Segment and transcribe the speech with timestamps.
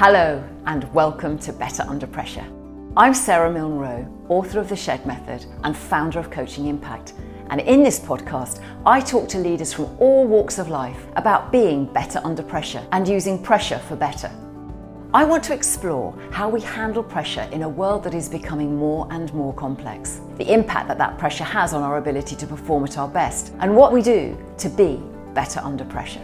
[0.00, 2.46] Hello, and welcome to Better Under Pressure.
[2.96, 7.14] I'm Sarah Milne Rowe, author of The Shed Method and founder of Coaching Impact.
[7.50, 11.84] And in this podcast, I talk to leaders from all walks of life about being
[11.84, 14.30] better under pressure and using pressure for better.
[15.12, 19.08] I want to explore how we handle pressure in a world that is becoming more
[19.10, 22.98] and more complex, the impact that that pressure has on our ability to perform at
[22.98, 25.02] our best, and what we do to be
[25.34, 26.22] better under pressure.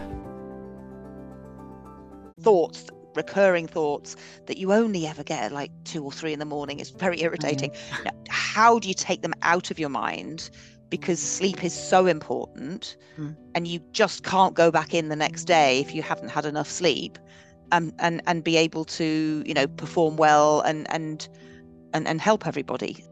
[2.41, 2.86] Thoughts
[3.17, 6.81] recurring thoughts that you only ever get at like two or three in the morning.
[6.81, 7.71] It's very irritating.
[7.71, 8.05] Mm.
[8.05, 10.50] Now, how do you take them out of your mind?
[10.91, 13.35] Because sleep is so important, mm.
[13.55, 16.71] and you just can't go back in the next day if you haven't had enough
[16.71, 17.19] sleep,
[17.72, 21.29] and um, and and be able to you know perform well and and
[21.94, 23.05] and, and help everybody.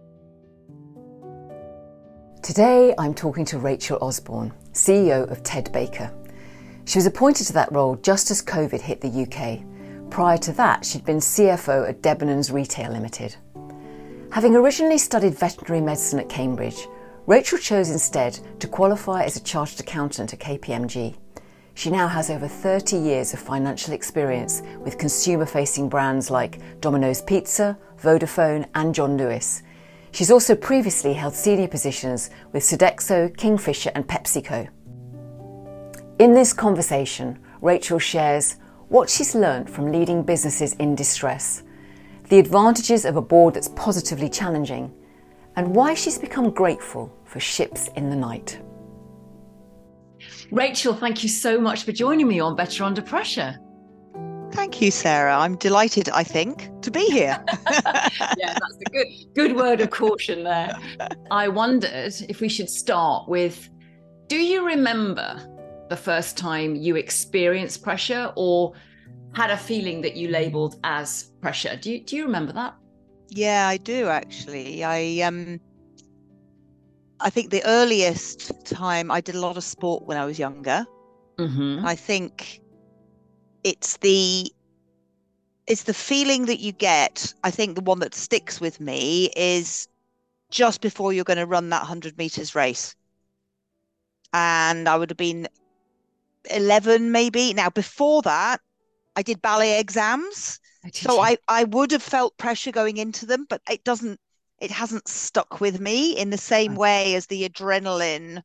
[2.42, 6.12] Today, I'm talking to Rachel Osborne, CEO of Ted Baker.
[6.84, 9.64] She was appointed to that role just as COVID hit the UK
[10.12, 13.34] Prior to that, she'd been CFO at Debenhams Retail Limited.
[14.30, 16.86] Having originally studied veterinary medicine at Cambridge,
[17.26, 21.16] Rachel chose instead to qualify as a chartered accountant at KPMG.
[21.72, 27.22] She now has over 30 years of financial experience with consumer facing brands like Domino's
[27.22, 29.62] Pizza, Vodafone, and John Lewis.
[30.10, 34.68] She's also previously held senior positions with Sodexo, Kingfisher, and PepsiCo.
[36.18, 38.56] In this conversation, Rachel shares
[38.92, 41.62] what she's learned from leading businesses in distress,
[42.28, 44.92] the advantages of a board that's positively challenging,
[45.56, 48.60] and why she's become grateful for ships in the night.
[50.50, 53.58] Rachel, thank you so much for joining me on Better Under Pressure.
[54.52, 55.38] Thank you, Sarah.
[55.38, 57.42] I'm delighted, I think, to be here.
[57.70, 60.78] yeah, that's a good good word of caution there.
[61.30, 63.70] I wondered if we should start with
[64.28, 65.40] do you remember
[65.92, 68.72] the first time you experienced pressure or
[69.34, 71.76] had a feeling that you labeled as pressure.
[71.76, 72.74] Do you do you remember that?
[73.28, 74.82] Yeah, I do actually.
[74.84, 75.60] I um
[77.20, 80.86] I think the earliest time I did a lot of sport when I was younger.
[81.36, 81.84] Mm-hmm.
[81.84, 82.62] I think
[83.64, 84.50] it's the
[85.66, 87.34] it's the feeling that you get.
[87.44, 89.88] I think the one that sticks with me is
[90.50, 92.96] just before you're going to run that 100 meters race.
[94.32, 95.48] And I would have been
[96.50, 97.54] 11 maybe.
[97.54, 98.60] Now, before that,
[99.16, 100.58] I did ballet exams.
[100.92, 104.18] So I, I would have felt pressure going into them, but it doesn't,
[104.60, 108.42] it hasn't stuck with me in the same way as the adrenaline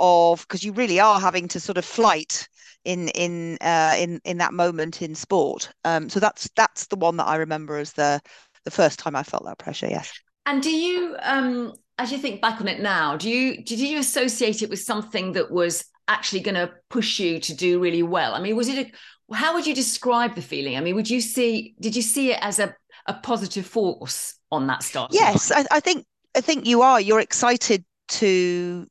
[0.00, 2.48] of, because you really are having to sort of flight
[2.84, 5.70] in in uh, in in that moment in sport.
[5.84, 8.20] Um, so that's that's the one that I remember as the
[8.64, 9.88] the first time I felt that pressure.
[9.88, 10.12] Yes.
[10.46, 13.98] And do you, um, as you think back on it now, do you did you
[13.98, 18.34] associate it with something that was actually going to push you to do really well?
[18.34, 18.86] I mean, was it
[19.30, 20.76] a, how would you describe the feeling?
[20.76, 22.74] I mean, would you see did you see it as a,
[23.06, 25.12] a positive force on that start?
[25.12, 26.04] Yes, I, I, think
[26.36, 27.00] I think you are.
[27.00, 28.86] You're excited to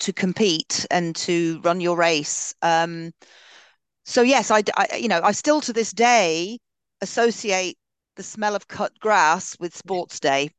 [0.00, 2.54] to compete and to run your race.
[2.62, 3.12] Um,
[4.04, 6.58] so yes, I, I you know I still to this day
[7.00, 7.76] associate
[8.16, 10.50] the smell of cut grass with sports day.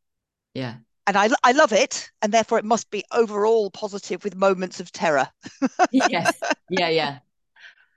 [0.54, 0.76] Yeah
[1.08, 4.92] and I, I love it, and therefore it must be overall positive with moments of
[4.92, 5.28] terror.
[5.92, 7.20] yes, yeah, yeah,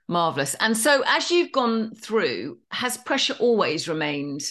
[0.07, 0.55] marvelous.
[0.59, 4.41] And so, as you've gone through, has pressure always remained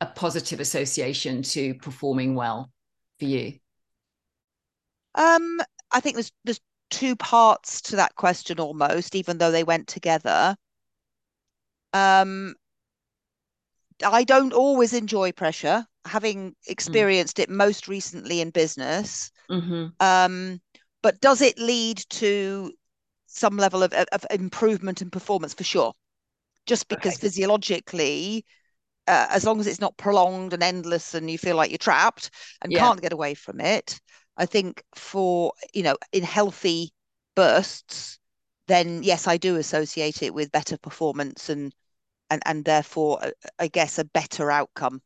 [0.00, 2.70] a positive association to performing well
[3.18, 3.54] for you?
[5.14, 9.88] Um, I think there's there's two parts to that question almost, even though they went
[9.88, 10.56] together.
[11.92, 12.54] Um,
[14.04, 16.54] I don't always enjoy pressure having mm.
[16.66, 17.44] experienced mm.
[17.44, 19.30] it most recently in business.
[19.50, 19.86] Mm-hmm.
[20.00, 20.60] Um,
[21.02, 22.72] but does it lead to
[23.26, 25.92] some level of, of improvement in performance for sure?
[26.66, 27.20] Just because okay.
[27.20, 28.44] physiologically,
[29.06, 32.30] uh, as long as it's not prolonged and endless and you feel like you're trapped
[32.62, 32.80] and yeah.
[32.80, 34.00] can't get away from it,
[34.36, 36.92] I think for, you know, in healthy
[37.34, 38.18] bursts,
[38.66, 41.72] then yes, I do associate it with better performance and
[42.30, 45.00] and and therefore, uh, I guess, a better outcome.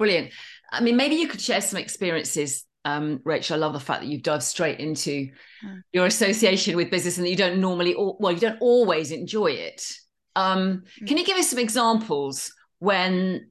[0.00, 0.32] Brilliant.
[0.72, 4.08] I mean, maybe you could share some experiences um, Rachel, I love the fact that
[4.08, 5.30] you've dove straight into
[5.64, 5.82] mm.
[5.92, 9.86] your association with business and that you don't normally, well, you don't always enjoy it.
[10.34, 11.06] Um, mm.
[11.06, 13.50] Can you give us some examples when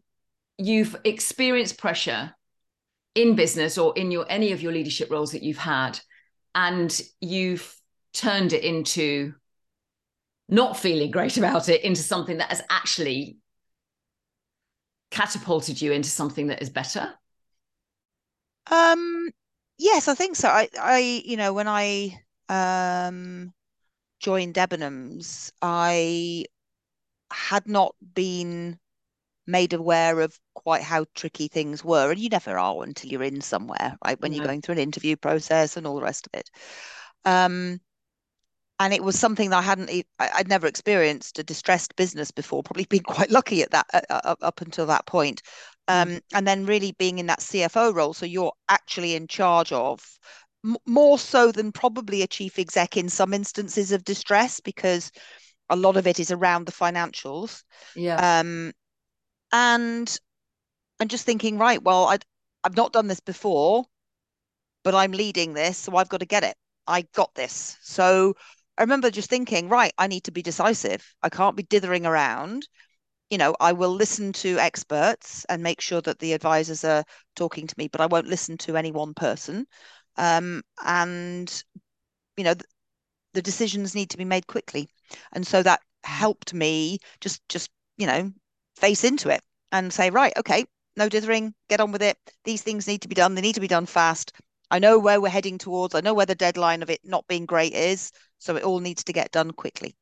[0.58, 2.34] you've experienced pressure
[3.16, 6.00] in business or in your any of your leadership roles that you've had,
[6.56, 7.76] and you've
[8.14, 9.34] turned it into
[10.48, 13.38] not feeling great about it into something that has actually
[15.12, 17.14] catapulted you into something that is better?
[18.68, 19.30] Um,
[19.78, 20.50] yes, I think so.
[20.50, 23.54] I, I, you know, when I um
[24.20, 26.46] joined Debenhams, I
[27.32, 28.80] had not been
[29.48, 32.12] made aware of quite how tricky things were.
[32.12, 34.22] And you never are until you're in somewhere, right?
[34.22, 36.50] When you're going through an interview process and all the rest of it.
[37.26, 37.82] Um,
[38.80, 42.64] and it was something that I hadn't, I'd never experienced a distressed business before.
[42.64, 45.42] Probably been quite lucky at that uh, up until that point.
[45.90, 46.02] Mm.
[46.02, 50.02] Um, and then really being in that CFO role, so you're actually in charge of
[50.86, 55.12] more so than probably a chief exec in some instances of distress because
[55.70, 57.64] a lot of it is around the financials.
[57.96, 58.40] Yeah.
[58.40, 58.72] Um,
[59.52, 60.18] and
[61.00, 62.20] and just thinking, right, well, I
[62.64, 63.86] I've not done this before,
[64.84, 66.56] but I'm leading this, so I've got to get it.
[66.88, 67.78] I got this.
[67.82, 68.36] So
[68.80, 71.06] I remember just thinking, right, I need to be decisive.
[71.22, 72.68] I can't be dithering around.
[73.30, 77.04] You know, I will listen to experts and make sure that the advisors are
[77.36, 79.68] talking to me, but I won't listen to any one person.
[80.18, 81.64] Um, and
[82.38, 82.56] you know,
[83.34, 84.90] the decisions need to be made quickly
[85.34, 88.32] and so that helped me just just you know
[88.76, 89.42] face into it
[89.72, 90.66] and say right okay
[90.96, 93.62] no dithering get on with it these things need to be done they need to
[93.62, 94.32] be done fast
[94.72, 97.46] i know where we're heading towards i know where the deadline of it not being
[97.46, 99.96] great is so it all needs to get done quickly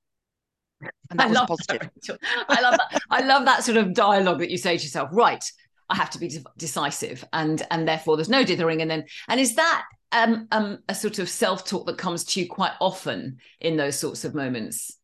[1.09, 2.19] and that I was positive that,
[2.49, 5.43] i love that i love that sort of dialogue that you say to yourself right
[5.89, 8.81] I have to be de- decisive, and and therefore there's no dithering.
[8.81, 12.41] And then and is that um, um, a sort of self talk that comes to
[12.41, 14.97] you quite often in those sorts of moments,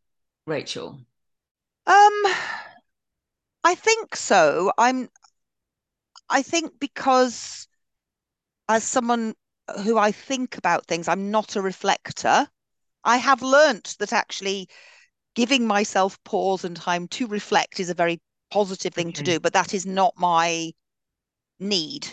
[0.45, 0.99] Rachel?
[1.87, 2.23] Um,
[3.63, 4.71] I think so.
[4.77, 5.09] I'm.
[6.29, 7.67] I think because
[8.67, 9.35] as someone
[9.83, 12.47] who I think about things, I'm not a reflector.
[13.03, 14.69] I have learnt that actually
[15.35, 18.21] giving myself pause and time to reflect is a very
[18.51, 19.15] positive thing okay.
[19.15, 20.71] to do, but that is not my
[21.59, 22.07] need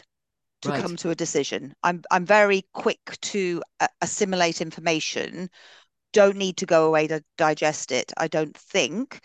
[0.63, 0.81] to right.
[0.81, 1.75] come to a decision.
[1.83, 5.51] I'm I'm very quick to uh, assimilate information.
[6.13, 8.13] Don't need to go away to digest it.
[8.17, 9.21] I don't think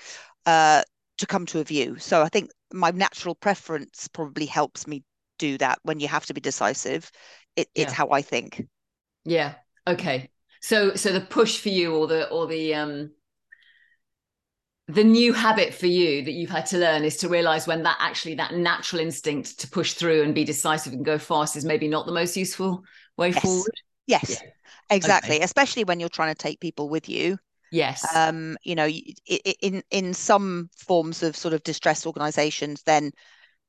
[0.45, 0.83] uh,
[1.17, 1.97] to come to a view.
[2.00, 5.03] So I think my natural preference probably helps me
[5.39, 5.79] do that.
[5.83, 7.12] When you have to be decisive,
[7.56, 7.83] it, yeah.
[7.83, 8.65] it's how I think.
[9.23, 9.56] Yeah.
[9.88, 10.29] Okay.
[10.65, 13.12] So so the push for you, or the or the um
[14.88, 17.97] the new habit for you that you've had to learn is to realize when that
[18.00, 21.88] actually that natural instinct to push through and be decisive and go fast is maybe
[21.88, 22.83] not the most useful
[23.15, 23.41] way yes.
[23.44, 23.75] forward
[24.07, 24.50] yes yeah.
[24.89, 25.44] exactly okay.
[25.44, 27.38] especially when you're trying to take people with you
[27.71, 33.12] yes um you know in in some forms of sort of distress organizations then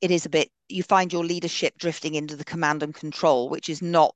[0.02, 3.70] it is a bit you find your leadership drifting into the command and control which
[3.70, 4.14] is not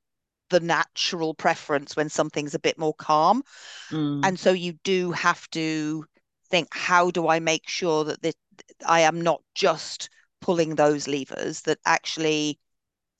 [0.50, 3.42] the natural preference when something's a bit more calm
[3.90, 4.20] mm.
[4.24, 6.04] and so you do have to
[6.50, 8.34] think how do i make sure that this,
[8.86, 10.10] i am not just
[10.40, 12.58] pulling those levers that actually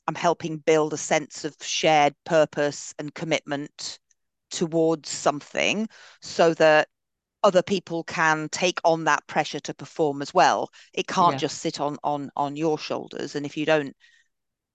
[0.06, 3.99] i'm helping build a sense of shared purpose and commitment
[4.50, 5.88] towards something
[6.21, 6.88] so that
[7.43, 11.38] other people can take on that pressure to perform as well it can't yeah.
[11.38, 13.94] just sit on on on your shoulders and if you don't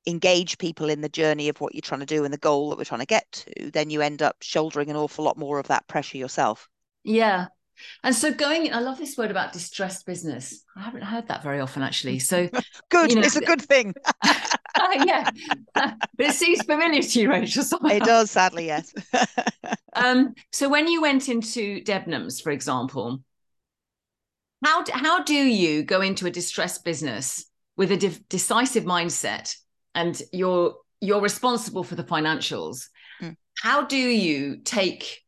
[0.08, 2.78] engage people in the journey of what you're trying to do and the goal that
[2.78, 5.68] we're trying to get to then you end up shouldering an awful lot more of
[5.68, 6.70] that pressure yourself
[7.04, 7.48] yeah
[8.04, 10.64] and so going, I love this word about distressed business.
[10.76, 12.20] I haven't heard that very often actually.
[12.20, 12.50] So
[12.90, 13.94] good, you know, it's a good thing.
[14.24, 15.30] uh, yeah,
[15.74, 17.64] but it seems familiar to you, Rachel.
[17.64, 17.90] Somehow.
[17.90, 18.94] It does, sadly, yes.
[19.94, 23.22] um, so when you went into Debenhams, for example,
[24.64, 27.46] how how do you go into a distressed business
[27.78, 29.56] with a de- decisive mindset,
[29.96, 32.90] and you're you're responsible for the financials?
[33.22, 33.36] Mm.
[33.58, 35.26] How do you take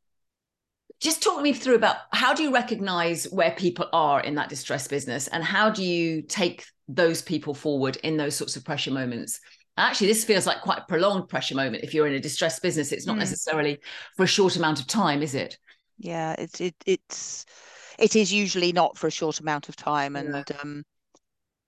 [1.00, 4.88] just talk me through about how do you recognize where people are in that distress
[4.88, 9.40] business and how do you take those people forward in those sorts of pressure moments
[9.78, 12.92] actually this feels like quite a prolonged pressure moment if you're in a distressed business
[12.92, 13.20] it's not mm.
[13.20, 13.78] necessarily
[14.16, 15.58] for a short amount of time is it
[16.00, 17.46] yeah it's it, it's
[18.00, 20.58] it is usually not for a short amount of time and yeah.
[20.62, 20.84] um,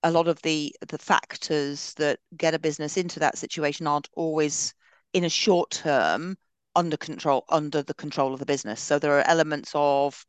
[0.03, 4.74] a lot of the the factors that get a business into that situation aren't always
[5.13, 6.38] in a short term
[6.75, 8.82] under control under the control of the business.
[8.82, 10.25] So there are elements of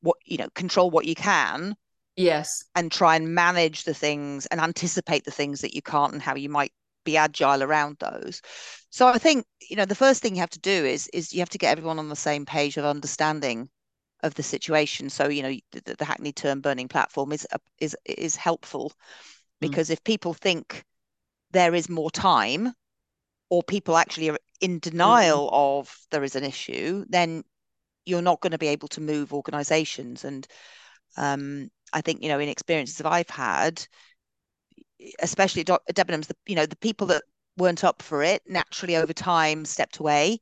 [0.00, 1.74] what you know control what you can
[2.16, 2.64] yes.
[2.74, 6.36] and try and manage the things and anticipate the things that you can't and how
[6.36, 6.72] you might
[7.04, 8.42] be agile around those.
[8.90, 11.40] So i think you know the first thing you have to do is is you
[11.40, 13.68] have to get everyone on the same page of understanding
[14.22, 17.46] of the situation so you know the, the hackney term burning platform is
[17.78, 19.60] is is helpful mm.
[19.60, 19.92] because mm.
[19.92, 20.84] if people think
[21.52, 22.72] there is more time
[23.50, 25.54] or people actually are in denial mm-hmm.
[25.54, 27.42] of there is an issue, then
[28.04, 30.24] you're not going to be able to move organizations.
[30.24, 30.46] And
[31.16, 33.86] um, I think, you know, in experiences that I've had,
[35.20, 37.22] especially at Debenhams, the, you know, the people that
[37.56, 40.40] weren't up for it naturally over time stepped away.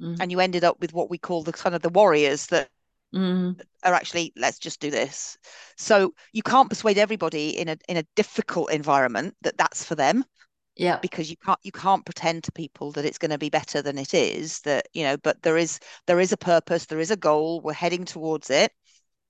[0.00, 0.20] Mm-hmm.
[0.20, 2.68] And you ended up with what we call the kind of the warriors that
[3.14, 3.60] mm.
[3.84, 5.38] are actually let's just do this.
[5.76, 10.24] So you can't persuade everybody in a in a difficult environment that that's for them.
[10.76, 10.98] Yeah.
[11.00, 13.98] Because you can't you can't pretend to people that it's going to be better than
[13.98, 14.60] it is.
[14.60, 17.60] That you know, but there is there is a purpose, there is a goal.
[17.60, 18.72] We're heading towards it.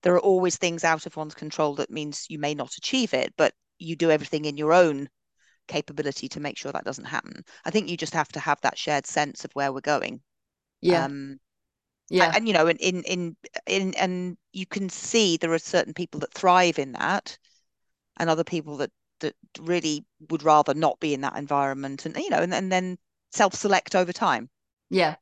[0.03, 3.33] There are always things out of one's control that means you may not achieve it,
[3.37, 5.09] but you do everything in your own
[5.67, 7.43] capability to make sure that doesn't happen.
[7.65, 10.21] I think you just have to have that shared sense of where we're going.
[10.81, 11.05] Yeah.
[11.05, 11.39] Um,
[12.09, 12.27] yeah.
[12.27, 13.35] And, and you know, in, in in
[13.67, 17.37] in and you can see there are certain people that thrive in that,
[18.17, 22.29] and other people that that really would rather not be in that environment, and you
[22.29, 22.97] know, and, and then
[23.31, 24.49] self-select over time.
[24.89, 25.15] Yeah.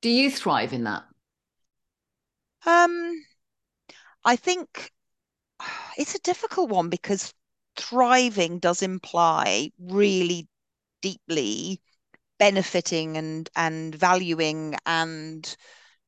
[0.00, 1.04] Do you thrive in that?
[2.64, 3.24] Um,
[4.24, 4.92] I think
[5.98, 7.34] it's a difficult one because
[7.76, 10.48] thriving does imply really
[11.02, 11.80] deeply
[12.38, 15.56] benefiting and and valuing and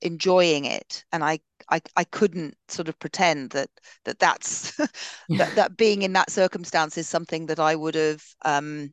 [0.03, 1.39] enjoying it and I,
[1.71, 3.71] I i couldn't sort of pretend that
[4.05, 4.77] that that's
[5.29, 8.93] that, that being in that circumstance is something that i would have um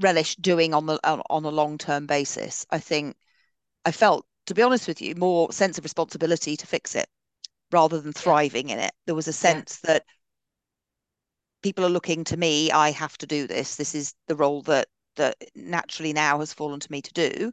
[0.00, 3.16] relished doing on the on a long-term basis i think
[3.84, 7.08] i felt to be honest with you more sense of responsibility to fix it
[7.70, 8.74] rather than thriving yeah.
[8.74, 9.94] in it there was a sense yeah.
[9.94, 10.04] that
[11.62, 14.88] people are looking to me i have to do this this is the role that
[15.16, 17.52] that naturally now has fallen to me to do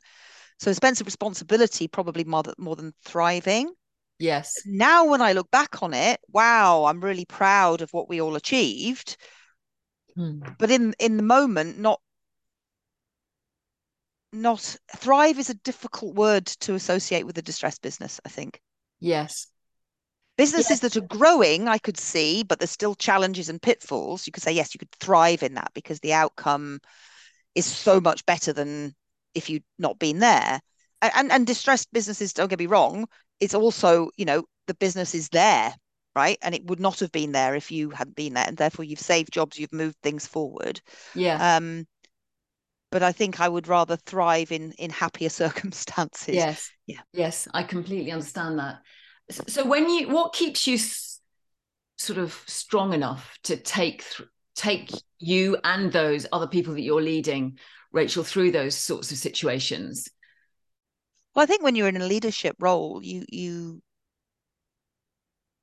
[0.57, 3.71] so a sense of responsibility probably more, more than thriving
[4.19, 8.21] yes now when i look back on it wow i'm really proud of what we
[8.21, 9.17] all achieved
[10.15, 10.39] hmm.
[10.59, 11.99] but in in the moment not
[14.33, 18.61] not thrive is a difficult word to associate with a distressed business i think
[18.99, 19.47] yes
[20.37, 20.79] Businesses yes.
[20.81, 24.27] that are growing, I could see, but there's still challenges and pitfalls.
[24.27, 26.79] You could say, yes, you could thrive in that because the outcome
[27.55, 28.95] is so much better than
[29.33, 30.59] if you'd not been there.
[31.01, 33.07] And, and, distressed businesses, don't get me wrong,
[33.39, 35.73] it's also, you know, the business is there,
[36.15, 36.37] right?
[36.41, 38.45] And it would not have been there if you hadn't been there.
[38.47, 40.81] And therefore you've saved jobs, you've moved things forward.
[41.13, 41.57] Yeah.
[41.57, 41.85] Um,
[42.91, 46.35] but I think I would rather thrive in in happier circumstances.
[46.35, 46.71] Yes.
[46.87, 47.01] Yeah.
[47.13, 48.79] Yes, I completely understand that
[49.29, 51.19] so when you what keeps you s-
[51.97, 57.01] sort of strong enough to take th- take you and those other people that you're
[57.01, 57.57] leading
[57.97, 60.07] rachel through those sorts of situations
[61.35, 63.81] well i think when you're in a leadership role you you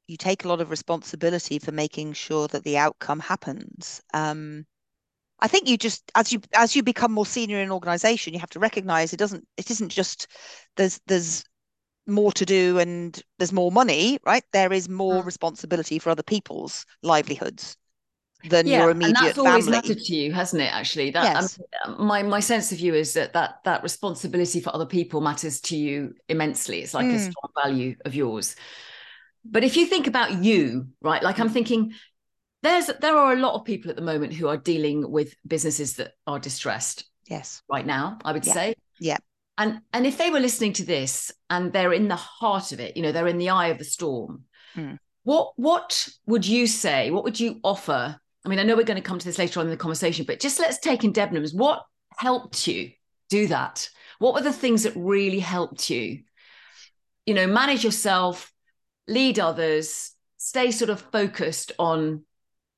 [0.07, 4.67] you take a lot of responsibility for making sure that the outcome happens um,
[5.41, 8.41] I think you just as you as you become more senior in an organization, you
[8.41, 10.29] have to recognize it doesn't it isn't just
[10.76, 11.45] there's there's
[12.07, 14.45] more to do and there's more money, right?
[14.53, 15.26] There is more mm.
[15.26, 17.76] responsibility for other people's livelihoods
[18.48, 19.50] than yeah, your immediate and that's family.
[19.50, 20.72] always mattered to you, hasn't it?
[20.72, 21.60] Actually, that yes.
[21.84, 25.60] um, my my sense of you is that that that responsibility for other people matters
[25.62, 26.80] to you immensely.
[26.80, 27.14] It's like mm.
[27.14, 28.56] a strong value of yours.
[29.44, 31.22] But if you think about you, right?
[31.22, 31.92] Like I'm thinking,
[32.62, 35.94] there's there are a lot of people at the moment who are dealing with businesses
[35.96, 37.04] that are distressed.
[37.26, 38.52] Yes, right now, I would yeah.
[38.52, 38.74] say.
[39.00, 39.18] Yeah
[39.58, 42.96] and and if they were listening to this and they're in the heart of it
[42.96, 44.98] you know they're in the eye of the storm mm.
[45.22, 49.00] what what would you say what would you offer i mean i know we're going
[49.00, 51.54] to come to this later on in the conversation but just let's take in debenhams.
[51.54, 51.84] What
[52.16, 52.90] helped you
[53.30, 53.88] do that?
[54.18, 56.20] What were the things that really helped you?
[57.26, 58.52] You know manage yourself
[59.06, 62.22] lead others stay sort of focused on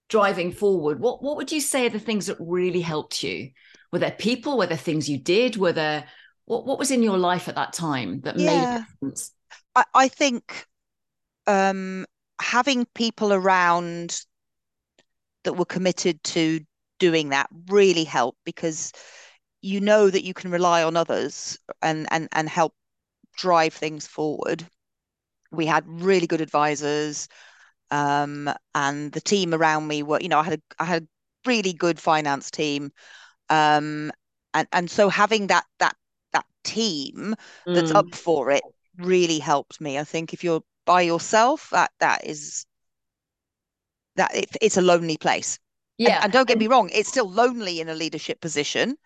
[0.09, 1.01] driving forward.
[1.01, 3.51] What what would you say are the things that really helped you?
[3.93, 4.59] Were there people?
[4.59, 5.57] Were there things you did?
[5.57, 6.05] Were there
[6.45, 8.47] what what was in your life at that time that yeah.
[8.47, 9.33] made a difference?
[9.75, 10.67] I, I think
[11.47, 12.07] um,
[12.41, 14.21] having people around
[15.47, 16.61] that were committed to
[16.99, 18.93] doing that really helped because
[19.63, 22.75] you know that you can rely on others and and and help
[23.37, 24.67] drive things forward.
[25.53, 27.29] We had really good advisors,
[27.91, 31.07] um, and the team around me were, you know, I had a, I had a
[31.49, 32.91] really good finance team,
[33.49, 34.11] um,
[34.53, 35.97] and and so having that that
[36.33, 37.35] that team
[37.67, 37.97] that's mm.
[37.97, 38.63] up for it
[38.99, 39.99] really helped me.
[39.99, 42.67] I think if you're by yourself, that that is
[44.17, 45.59] that it, it's a lonely place.
[45.99, 48.97] Yeah, and, and don't get me wrong, it's still lonely in a leadership position.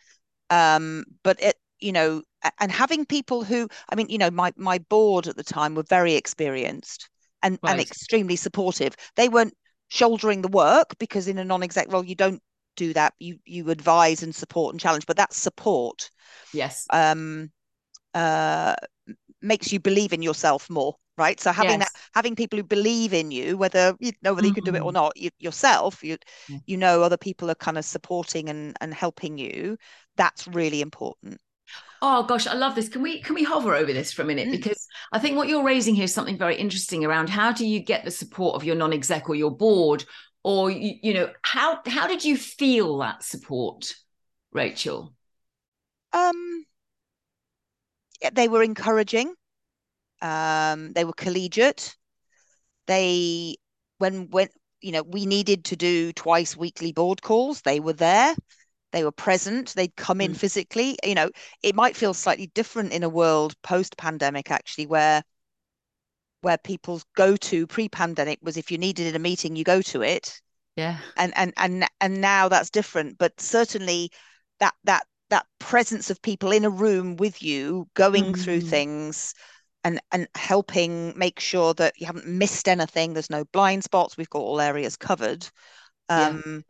[0.50, 2.22] Um, but it, you know,
[2.58, 5.84] and having people who, I mean, you know, my my board at the time were
[5.88, 7.08] very experienced
[7.42, 7.72] and right.
[7.72, 8.94] and extremely supportive.
[9.16, 9.54] They weren't
[9.88, 12.42] shouldering the work because in a non-exec role you don't
[12.76, 13.14] do that.
[13.18, 16.10] You you advise and support and challenge, but that support
[16.52, 17.50] yes um
[18.14, 18.74] uh
[19.42, 21.92] makes you believe in yourself more right so having yes.
[21.92, 24.56] that having people who believe in you whether you know whether mm-hmm.
[24.56, 24.94] you can do it or mm-hmm.
[24.94, 26.16] not you, yourself you
[26.48, 26.58] yeah.
[26.66, 29.76] you know other people are kind of supporting and and helping you
[30.16, 31.38] that's really important
[32.02, 32.88] Oh gosh, I love this.
[32.88, 34.48] Can we can we hover over this for a minute?
[34.48, 34.52] Mm.
[34.52, 37.78] Because I think what you're raising here is something very interesting around how do you
[37.78, 40.04] get the support of your non-exec or your board,
[40.42, 43.94] or you, you know how how did you feel that support,
[44.50, 45.14] Rachel?
[46.12, 46.64] Um,
[48.32, 49.34] they were encouraging.
[50.22, 51.96] Um, they were collegiate.
[52.86, 53.56] They
[53.98, 54.48] when when
[54.80, 58.34] you know we needed to do twice weekly board calls, they were there.
[58.92, 59.74] They were present.
[59.74, 60.36] They'd come in mm.
[60.36, 60.98] physically.
[61.04, 61.30] You know,
[61.62, 65.22] it might feel slightly different in a world post-pandemic, actually, where
[66.42, 70.40] where people's go-to pre-pandemic was if you needed a meeting, you go to it.
[70.76, 70.98] Yeah.
[71.16, 73.18] And and and and now that's different.
[73.18, 74.10] But certainly
[74.58, 78.42] that that that presence of people in a room with you going mm-hmm.
[78.42, 79.34] through things
[79.84, 84.30] and and helping make sure that you haven't missed anything there's no blind spots we've
[84.30, 85.46] got all areas covered
[86.08, 86.60] um, yeah.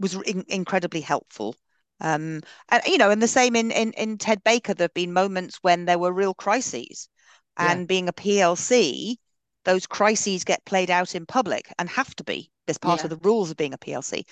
[0.00, 1.54] was in- incredibly helpful
[2.00, 2.40] um,
[2.70, 5.58] and you know and the same in, in in ted baker there have been moments
[5.62, 7.08] when there were real crises
[7.56, 7.86] and yeah.
[7.86, 9.16] being a plc
[9.64, 13.04] those crises get played out in public and have to be as part yeah.
[13.04, 14.22] of the rules of being a plc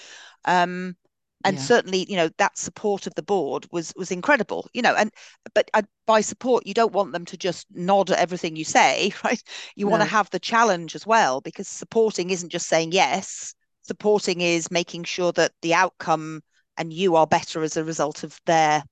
[0.44, 0.96] um,
[1.44, 1.62] and yeah.
[1.62, 5.10] certainly you know that support of the board was was incredible you know and
[5.54, 9.12] but uh, by support you don't want them to just nod at everything you say
[9.24, 9.42] right
[9.76, 9.90] you no.
[9.90, 14.70] want to have the challenge as well because supporting isn't just saying yes supporting is
[14.70, 16.40] making sure that the outcome
[16.76, 18.82] and you are better as a result of their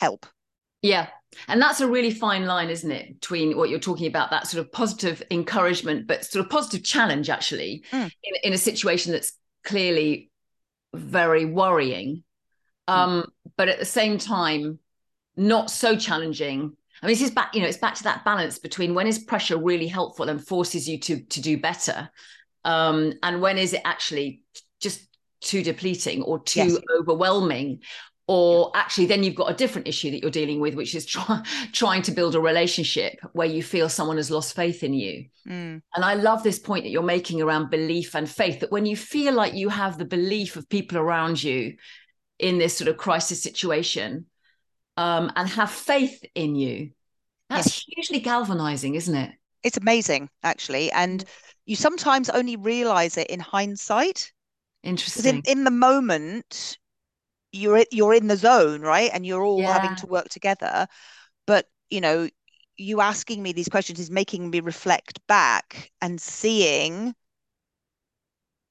[0.00, 0.26] help
[0.82, 1.08] yeah
[1.46, 4.64] and that's a really fine line isn't it between what you're talking about that sort
[4.64, 8.10] of positive encouragement but sort of positive challenge actually mm.
[8.22, 9.34] in, in a situation that's
[9.64, 10.27] clearly
[10.94, 12.22] very worrying,
[12.88, 12.94] hmm.
[12.94, 14.78] um, but at the same time,
[15.36, 16.76] not so challenging.
[17.02, 19.20] I mean, this is back, you know, it's back to that balance between when is
[19.20, 22.10] pressure really helpful and forces you to to do better,
[22.64, 24.42] um, and when is it actually
[24.80, 25.06] just
[25.40, 26.78] too depleting or too yes.
[26.98, 27.80] overwhelming
[28.28, 31.42] or actually then you've got a different issue that you're dealing with which is try,
[31.72, 35.82] trying to build a relationship where you feel someone has lost faith in you mm.
[35.94, 38.96] and i love this point that you're making around belief and faith that when you
[38.96, 41.74] feel like you have the belief of people around you
[42.38, 44.26] in this sort of crisis situation
[44.96, 46.90] um, and have faith in you
[47.48, 47.84] that's yes.
[47.88, 49.32] hugely galvanizing isn't it
[49.64, 51.28] it's amazing actually and mm.
[51.66, 54.32] you sometimes only realize it in hindsight
[54.82, 56.78] interesting in, in the moment
[57.52, 59.10] you're you're in the zone, right?
[59.12, 59.72] And you're all yeah.
[59.72, 60.86] having to work together.
[61.46, 62.28] But you know,
[62.76, 67.14] you asking me these questions is making me reflect back and seeing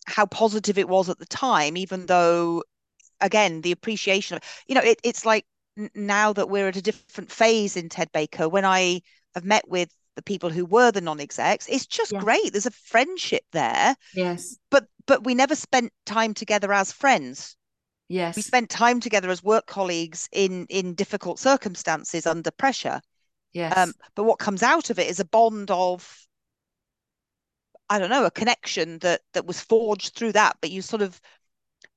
[0.06, 2.64] how positive it was at the time, even though
[3.20, 5.46] again, the appreciation of you know, it, it's like
[5.96, 9.02] now that we're at a different phase in Ted Baker, when I
[9.36, 12.20] have met with the people who were the non-execs, it's just yeah.
[12.20, 12.52] great.
[12.52, 13.96] There's a friendship there.
[14.14, 14.58] Yes.
[14.72, 17.57] But but we never spent time together as friends.
[18.10, 18.36] Yes.
[18.36, 23.02] We spent time together as work colleagues in in difficult circumstances under pressure.
[23.54, 23.78] Yes.
[23.78, 26.28] Um, but what comes out of it is a bond of
[27.90, 31.20] I don't know, a connection that that was forged through that, but you sort of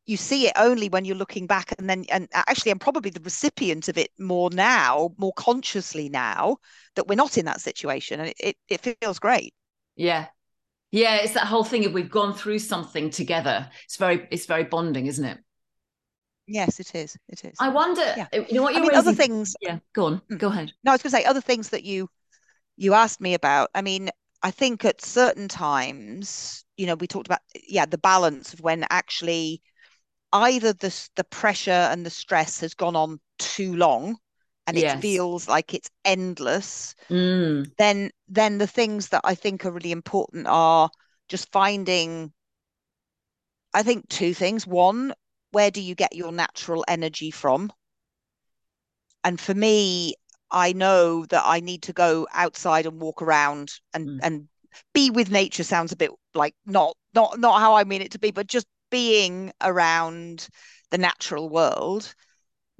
[0.06, 3.20] you see it only when you're looking back and then and actually I'm probably the
[3.20, 6.56] recipient of it more now, more consciously now
[6.96, 8.18] that we're not in that situation.
[8.18, 9.54] And it, it, it feels great.
[9.96, 10.26] Yeah.
[10.90, 13.70] Yeah, it's that whole thing of we've gone through something together.
[13.84, 15.38] It's very it's very bonding, isn't it?
[16.50, 17.16] Yes, it is.
[17.28, 17.54] It is.
[17.60, 18.02] I wonder.
[18.02, 18.26] Yeah.
[18.32, 18.74] You know what?
[18.74, 18.96] You're I mean, raising...
[18.96, 19.54] other things.
[19.60, 20.22] Yeah, go on.
[20.32, 20.38] Mm.
[20.38, 20.72] Go ahead.
[20.82, 22.08] No, I was going to say other things that you
[22.76, 23.70] you asked me about.
[23.72, 24.10] I mean,
[24.42, 28.84] I think at certain times, you know, we talked about yeah the balance of when
[28.90, 29.62] actually
[30.32, 34.16] either the the pressure and the stress has gone on too long
[34.66, 34.96] and yes.
[34.96, 37.66] it feels like it's endless mm.
[37.78, 40.88] then then the things that i think are really important are
[41.28, 42.32] just finding
[43.74, 45.12] i think two things one
[45.52, 47.72] where do you get your natural energy from?
[49.24, 50.14] And for me,
[50.50, 54.18] I know that I need to go outside and walk around and mm.
[54.22, 54.48] and
[54.94, 58.18] be with nature sounds a bit like not not not how I mean it to
[58.18, 60.48] be, but just being around
[60.90, 62.14] the natural world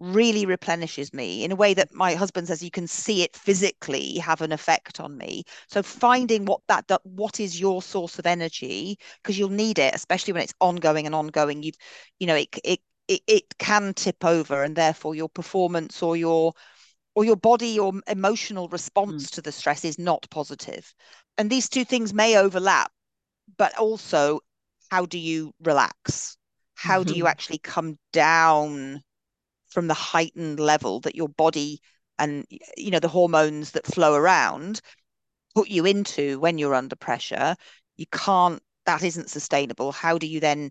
[0.01, 4.17] really replenishes me in a way that my husband says you can see it physically
[4.17, 8.99] have an effect on me so finding what that what is your source of energy
[9.23, 11.77] because you'll need it especially when it's ongoing and ongoing you've
[12.19, 16.55] you know it, it it it can tip over and therefore your performance or your
[17.15, 19.31] or your body or emotional response mm.
[19.33, 20.95] to the stress is not positive
[21.37, 22.91] and these two things may overlap
[23.59, 24.41] but also
[24.91, 26.39] how do you relax
[26.75, 27.09] how mm-hmm.
[27.09, 27.31] do you mm-hmm.
[27.31, 29.03] actually come down
[29.71, 31.81] from the heightened level that your body
[32.19, 34.81] and you know the hormones that flow around
[35.55, 37.57] put you into when you're under pressure.
[37.97, 39.93] You can't that isn't sustainable.
[39.93, 40.71] How do you then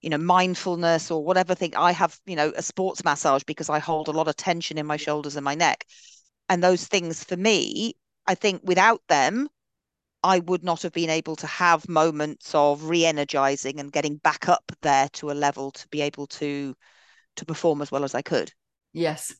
[0.00, 3.78] you know mindfulness or whatever thing i have you know a sports massage because i
[3.78, 5.86] hold a lot of tension in my shoulders and my neck.
[6.48, 7.94] And those things for me,
[8.26, 9.48] I think without them,
[10.22, 14.72] I would not have been able to have moments of re-energizing and getting back up
[14.82, 16.74] there to a level to be able to
[17.36, 18.52] to perform as well as I could.
[18.92, 19.34] Yes.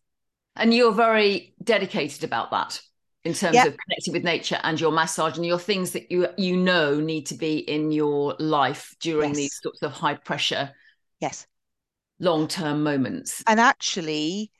[0.56, 2.80] And you're very dedicated about that
[3.24, 3.68] in terms yep.
[3.68, 7.26] of connecting with nature and your massage and your things that you you know need
[7.26, 9.36] to be in your life during yes.
[9.36, 10.70] these sorts of high pressure
[11.20, 11.46] yes
[12.20, 14.50] long term moments and actually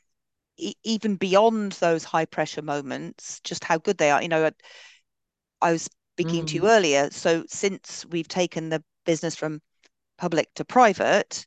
[0.57, 4.51] e- even beyond those high pressure moments just how good they are you know
[5.61, 6.47] i was speaking mm.
[6.47, 6.68] to you mm.
[6.68, 9.61] earlier so since we've taken the business from
[10.16, 11.47] public to private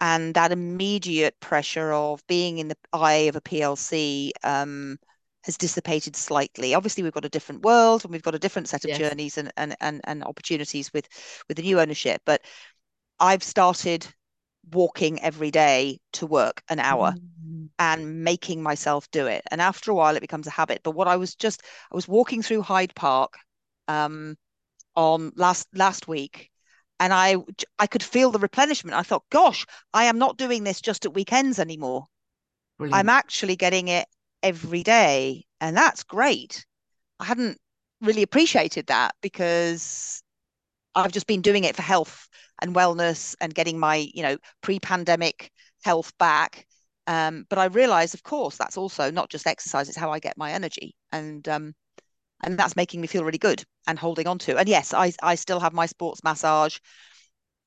[0.00, 4.98] and that immediate pressure of being in the eye of a plc um,
[5.46, 6.74] has dissipated slightly.
[6.74, 8.98] Obviously, we've got a different world and we've got a different set of yes.
[8.98, 11.08] journeys and, and and and opportunities with
[11.48, 12.20] with the new ownership.
[12.26, 12.42] But
[13.20, 14.06] I've started
[14.72, 17.68] walking every day to work an hour mm.
[17.78, 19.42] and making myself do it.
[19.52, 20.80] And after a while, it becomes a habit.
[20.82, 23.34] But what I was just I was walking through Hyde Park
[23.86, 24.36] um,
[24.96, 26.50] on last last week
[27.00, 27.36] and I
[27.78, 28.96] I could feel the replenishment.
[28.96, 32.06] I thought, gosh, I am not doing this just at weekends anymore.
[32.78, 33.00] Brilliant.
[33.00, 34.06] I'm actually getting it
[34.42, 35.44] every day.
[35.60, 36.66] And that's great.
[37.20, 37.58] I hadn't
[38.00, 40.22] really appreciated that because
[40.94, 42.28] I've just been doing it for health
[42.60, 45.50] and wellness and getting my, you know, pre-pandemic
[45.82, 46.66] health back.
[47.06, 50.36] Um, but I realized, of course, that's also not just exercise; it's how I get
[50.36, 51.74] my energy, and um,
[52.42, 54.56] and that's making me feel really good and holding on to.
[54.56, 56.78] And yes, I I still have my sports massage.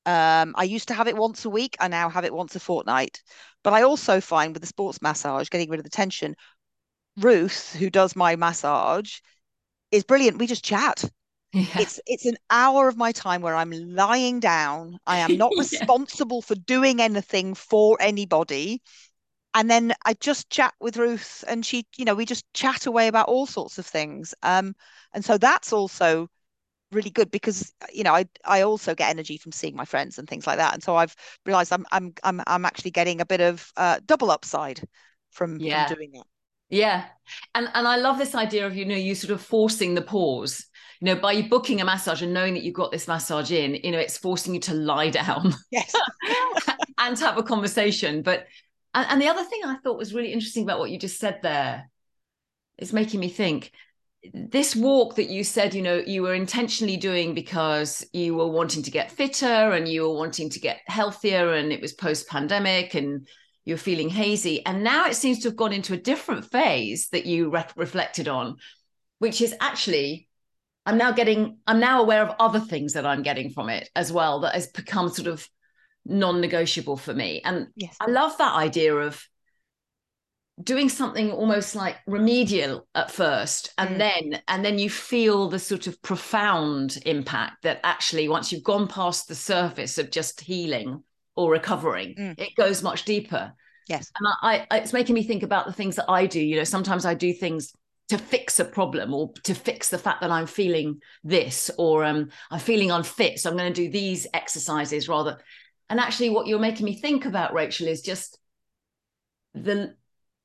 [0.05, 1.75] Um, I used to have it once a week.
[1.79, 3.21] I now have it once a fortnight.
[3.63, 6.35] But I also find with the sports massage, getting rid of the tension,
[7.17, 9.19] Ruth, who does my massage,
[9.91, 10.39] is brilliant.
[10.39, 11.03] We just chat.
[11.53, 11.65] Yeah.
[11.79, 14.99] It's it's an hour of my time where I'm lying down.
[15.05, 15.61] I am not yeah.
[15.61, 18.81] responsible for doing anything for anybody.
[19.53, 23.07] And then I just chat with Ruth and she, you know, we just chat away
[23.07, 24.33] about all sorts of things.
[24.43, 24.75] Um,
[25.13, 26.29] and so that's also
[26.91, 30.27] really good because you know I I also get energy from seeing my friends and
[30.27, 30.73] things like that.
[30.73, 34.31] And so I've realized I'm I'm I'm I'm actually getting a bit of uh, double
[34.31, 34.81] upside
[35.31, 35.87] from, yeah.
[35.87, 36.25] from doing that.
[36.69, 37.05] Yeah.
[37.55, 40.65] And and I love this idea of, you know, you sort of forcing the pause.
[41.01, 43.91] You know, by booking a massage and knowing that you've got this massage in, you
[43.91, 45.55] know, it's forcing you to lie down.
[45.71, 45.93] Yes.
[46.97, 48.21] and to have a conversation.
[48.21, 48.47] But
[48.93, 51.39] and, and the other thing I thought was really interesting about what you just said
[51.41, 51.89] there
[52.77, 53.71] is making me think
[54.33, 58.83] this walk that you said you know you were intentionally doing because you were wanting
[58.83, 62.95] to get fitter and you were wanting to get healthier and it was post pandemic
[62.95, 63.27] and
[63.69, 64.65] you're feeling hazy.
[64.65, 68.27] And now it seems to have gone into a different phase that you re- reflected
[68.27, 68.57] on,
[69.19, 70.27] which is actually,
[70.85, 74.11] I'm now getting, I'm now aware of other things that I'm getting from it as
[74.11, 75.47] well that has become sort of
[76.09, 77.41] non negotiable for me.
[77.43, 77.95] And yes.
[77.99, 79.23] I love that idea of
[80.61, 83.97] doing something almost like remedial at first and mm.
[83.97, 88.85] then and then you feel the sort of profound impact that actually once you've gone
[88.85, 91.01] past the surface of just healing
[91.39, 92.13] or recovering.
[92.15, 92.39] Mm.
[92.39, 93.53] It goes much deeper.
[93.87, 94.11] Yes.
[94.19, 96.41] And I, I, it's making me think about the things that I do.
[96.41, 97.73] You know, sometimes I do things
[98.09, 102.29] to fix a problem or to fix the fact that I'm feeling this or um,
[102.51, 103.39] I'm feeling unfit.
[103.39, 105.37] So I'm going to do these exercises rather.
[105.89, 108.37] And actually, what you're making me think about, Rachel, is just
[109.53, 109.95] the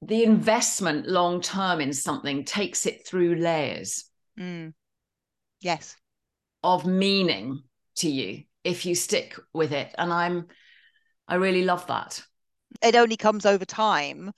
[0.00, 4.04] the investment long term in something takes it through layers.
[4.38, 4.72] Mm.
[5.60, 5.96] Yes.
[6.62, 7.62] Of meaning
[7.96, 9.94] to you if you stick with it.
[9.98, 10.46] And I'm
[11.28, 12.22] I really love that.
[12.82, 14.32] It only comes over time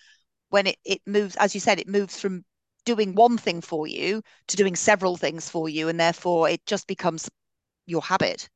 [0.51, 2.45] when it, it moves, as you said, it moves from
[2.85, 5.89] doing one thing for you to doing several things for you.
[5.89, 7.29] And therefore, it just becomes
[7.87, 8.49] your habit.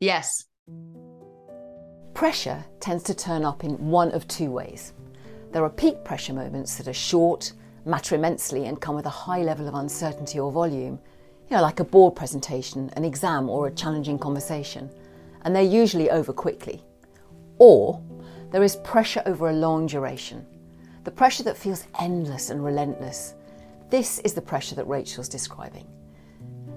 [0.00, 0.44] Yes.
[2.14, 4.92] Pressure tends to turn up in one of two ways.
[5.50, 7.52] There are peak pressure moments that are short,
[7.84, 11.00] matter immensely, and come with a high level of uncertainty or volume,
[11.50, 14.88] you know, like a board presentation, an exam, or a challenging conversation,
[15.42, 16.84] and they're usually over quickly.
[17.58, 18.00] Or
[18.52, 20.46] there is pressure over a long duration,
[21.02, 23.34] the pressure that feels endless and relentless.
[23.90, 25.88] This is the pressure that Rachel's describing.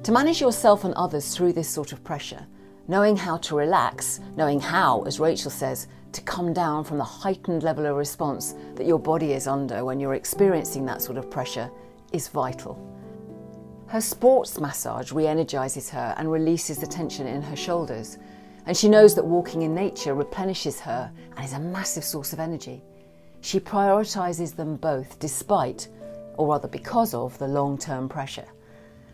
[0.01, 2.47] To manage yourself and others through this sort of pressure,
[2.87, 7.63] knowing how to relax, knowing how, as Rachel says, to come down from the heightened
[7.63, 11.69] level of response that your body is under when you're experiencing that sort of pressure
[12.13, 12.81] is vital.
[13.87, 18.17] Her sports massage re energizes her and releases the tension in her shoulders,
[18.65, 22.39] and she knows that walking in nature replenishes her and is a massive source of
[22.39, 22.83] energy.
[23.41, 25.87] She prioritises them both despite,
[26.35, 28.47] or rather because of, the long term pressure.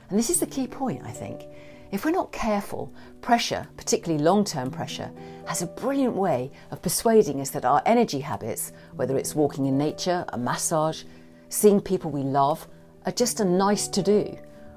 [0.09, 1.45] And this is the key point, I think.
[1.93, 5.11] If we're not careful, pressure, particularly long term pressure,
[5.45, 9.77] has a brilliant way of persuading us that our energy habits, whether it's walking in
[9.77, 11.03] nature, a massage,
[11.49, 12.67] seeing people we love,
[13.05, 14.35] are just a nice to do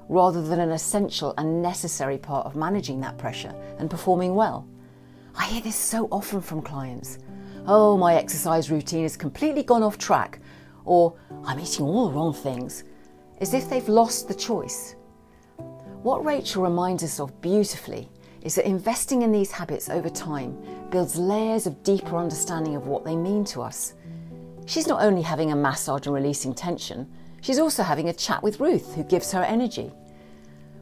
[0.09, 4.67] rather than an essential and necessary part of managing that pressure and performing well.
[5.33, 7.17] I hear this so often from clients.
[7.65, 10.39] Oh, my exercise routine has completely gone off track,
[10.85, 12.83] or I'm eating all the wrong things,
[13.41, 14.96] as if they've lost the choice.
[16.07, 18.07] What Rachel reminds us of beautifully
[18.41, 20.57] is that investing in these habits over time
[20.89, 23.93] builds layers of deeper understanding of what they mean to us.
[24.67, 28.61] She's not only having a massage and releasing tension, she's also having a chat with
[28.61, 29.91] Ruth, who gives her energy.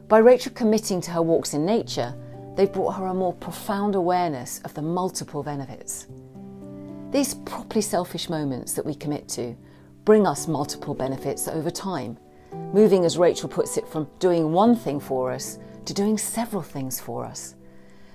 [0.06, 2.14] By Rachel committing to her walks in nature,
[2.54, 6.06] they've brought her a more profound awareness of the multiple benefits.
[7.10, 9.56] These properly selfish moments that we commit to
[10.04, 12.16] bring us multiple benefits over time,
[12.72, 17.00] moving, as Rachel puts it, from doing one thing for us to doing several things
[17.00, 17.54] for us.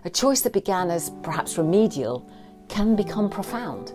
[0.05, 2.29] A choice that began as perhaps remedial
[2.67, 3.93] can become profound.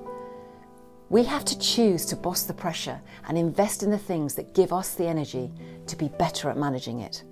[1.08, 4.72] We have to choose to boss the pressure and invest in the things that give
[4.72, 5.52] us the energy
[5.86, 7.22] to be better at managing it.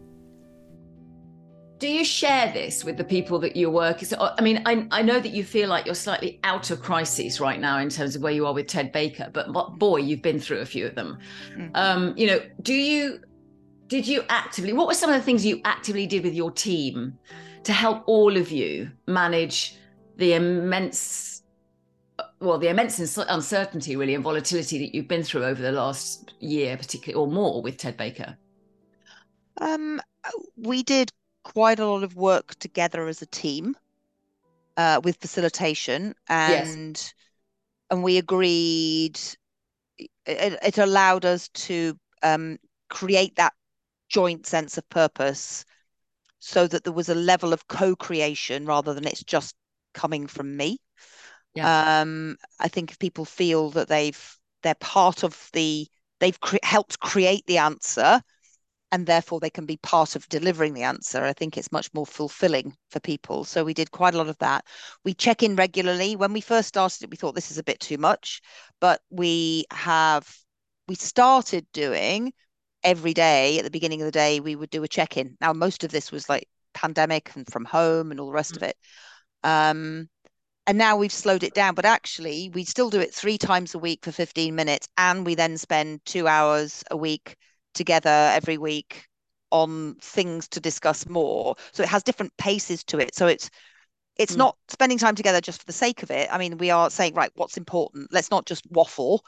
[1.78, 4.00] Do you share this with the people that you work?
[4.00, 4.14] with?
[4.18, 7.60] I mean, I, I know that you feel like you're slightly out of crises right
[7.60, 10.60] now in terms of where you are with Ted Baker, but boy, you've been through
[10.60, 11.18] a few of them.
[11.50, 11.70] Mm-hmm.
[11.74, 13.20] Um, you know, do you
[13.88, 14.72] did you actively?
[14.72, 17.18] What were some of the things you actively did with your team
[17.64, 19.76] to help all of you manage
[20.16, 21.42] the immense
[22.40, 26.76] well the immense uncertainty really and volatility that you've been through over the last year
[26.76, 28.37] particularly or more with ted baker
[29.60, 30.00] um,
[30.56, 31.10] we did
[31.44, 33.76] quite a lot of work together as a team
[34.76, 37.14] uh, with facilitation and yes.
[37.90, 39.18] and we agreed
[39.98, 43.52] it, it allowed us to um, create that
[44.09, 45.64] joint sense of purpose
[46.40, 49.54] so that there was a level of co-creation rather than it's just
[49.94, 50.78] coming from me.
[51.54, 52.00] Yeah.
[52.00, 55.87] Um, I think if people feel that they've they're part of the
[56.20, 58.20] they've cre- helped create the answer
[58.94, 61.24] and therefore they can be part of delivering the answer.
[61.24, 63.42] I think it's much more fulfilling for people.
[63.42, 64.64] So we did quite a lot of that.
[65.02, 66.14] We check in regularly.
[66.14, 68.40] When we first started it we thought this is a bit too much
[68.80, 70.33] but we have
[70.87, 72.33] we started doing
[72.85, 73.59] every day.
[73.59, 75.37] At the beginning of the day we would do a check-in.
[75.40, 78.64] Now most of this was like pandemic and from home and all the rest mm-hmm.
[78.64, 78.76] of it.
[79.42, 80.09] Um,
[80.68, 83.78] and now we've slowed it down but actually we still do it three times a
[83.80, 87.37] week for 15 minutes and we then spend two hours a week
[87.74, 89.06] together every week
[89.50, 91.54] on things to discuss more.
[91.72, 93.14] So it has different paces to it.
[93.14, 93.50] So it's
[94.16, 94.38] it's mm.
[94.38, 96.28] not spending time together just for the sake of it.
[96.32, 98.08] I mean we are saying right what's important?
[98.12, 99.24] Let's not just waffle.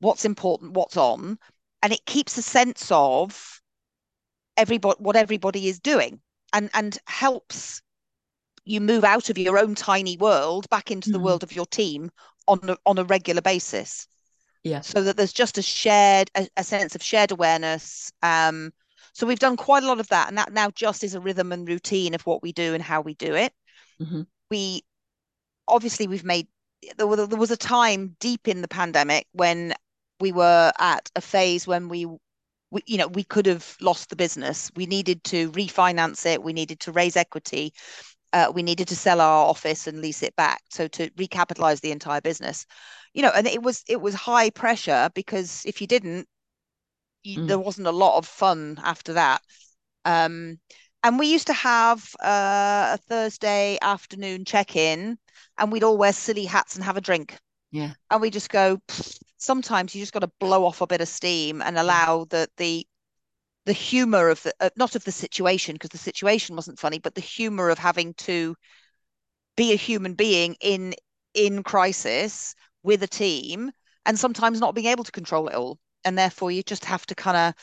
[0.00, 0.72] What's important?
[0.72, 1.38] What's on?
[1.82, 3.60] And it keeps a sense of
[4.56, 6.20] everybody what everybody is doing
[6.52, 7.82] and and helps
[8.64, 11.24] you move out of your own tiny world back into the mm.
[11.24, 12.10] world of your team
[12.48, 14.06] on a, on a regular basis
[14.62, 14.80] yeah.
[14.80, 18.72] So that there's just a shared a, a sense of shared awareness um
[19.12, 21.50] so we've done quite a lot of that and that now just is a rhythm
[21.50, 23.52] and routine of what we do and how we do it.
[24.00, 24.22] Mm-hmm.
[24.50, 24.82] we
[25.66, 26.48] obviously we've made
[26.98, 29.74] there, there was a time deep in the pandemic when
[30.20, 32.06] we were at a phase when we,
[32.70, 34.70] we you know we could have lost the business.
[34.76, 36.42] We needed to refinance it.
[36.42, 37.72] We needed to raise equity.
[38.32, 40.60] Uh, we needed to sell our office and lease it back.
[40.70, 42.66] So to recapitalize the entire business
[43.16, 46.28] you know and it was it was high pressure because if you didn't
[47.24, 47.48] you, mm.
[47.48, 49.42] there wasn't a lot of fun after that.
[50.04, 50.60] Um,
[51.02, 55.18] and we used to have uh, a thursday afternoon check-in
[55.58, 57.38] and we'd all wear silly hats and have a drink.
[57.72, 57.94] Yeah.
[58.10, 58.78] And we just go
[59.38, 62.86] sometimes you just got to blow off a bit of steam and allow the the
[63.64, 67.14] the humor of the uh, not of the situation because the situation wasn't funny but
[67.14, 68.54] the humor of having to
[69.56, 70.94] be a human being in
[71.34, 72.54] in crisis
[72.86, 73.70] with a team
[74.06, 77.14] and sometimes not being able to control it all and therefore you just have to
[77.14, 77.54] kind of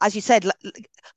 [0.00, 0.50] as you said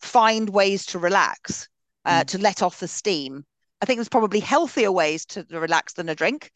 [0.01, 1.67] find ways to relax
[2.05, 2.25] uh, mm.
[2.27, 3.43] to let off the steam
[3.81, 6.51] i think there's probably healthier ways to relax than a drink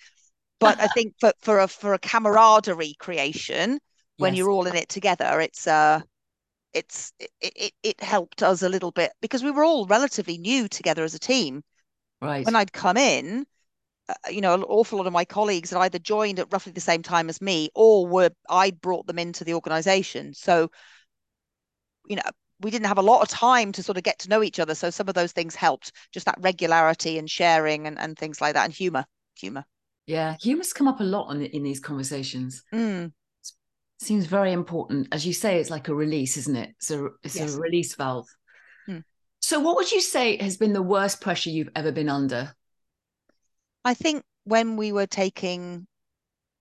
[0.60, 3.80] but I think for for a for a camaraderie creation,
[4.18, 4.38] when yes.
[4.38, 6.02] you're all in it together, it's uh
[6.74, 10.68] it's it, it it helped us a little bit because we were all relatively new
[10.68, 11.64] together as a team.
[12.22, 12.46] Right.
[12.46, 13.46] When I'd come in,
[14.30, 17.04] you know, an awful lot of my colleagues had either joined at roughly the same
[17.04, 20.34] time as me or were I'd brought them into the organization.
[20.34, 20.72] So,
[22.08, 22.24] you know,
[22.60, 24.76] we didn't have a lot of time to sort of get to know each other.
[24.76, 28.54] So some of those things helped, just that regularity and sharing and, and things like
[28.54, 29.66] that, and humor, humor.
[30.06, 32.64] Yeah, humor's come up a lot in, in these conversations.
[32.74, 33.12] Mm.
[34.00, 35.08] Seems very important.
[35.12, 36.76] As you say, it's like a release, isn't it?
[36.80, 37.56] So it's yes.
[37.56, 38.28] a release valve.
[38.88, 39.04] Mm.
[39.42, 42.56] So, what would you say has been the worst pressure you've ever been under?
[43.88, 45.88] I think when we were taking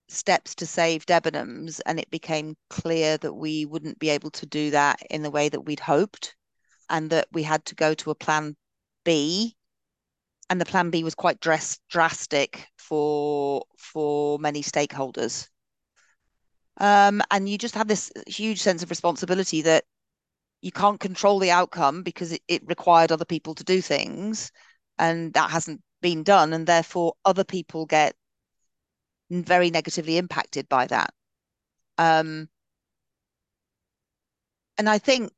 [0.09, 4.71] steps to save Debenhams, and it became clear that we wouldn't be able to do
[4.71, 6.37] that in the way that we'd hoped,
[6.89, 8.55] and that we had to go to a plan
[9.05, 9.57] B.
[10.49, 15.49] And the plan B was quite dress, drastic for for many stakeholders.
[16.77, 19.83] Um, and you just have this huge sense of responsibility that
[20.61, 24.53] you can't control the outcome because it, it required other people to do things,
[24.97, 28.15] and that hasn't been done, and therefore other people get
[29.29, 31.13] very negatively impacted by that.
[31.99, 32.49] Um,
[34.79, 35.33] and I think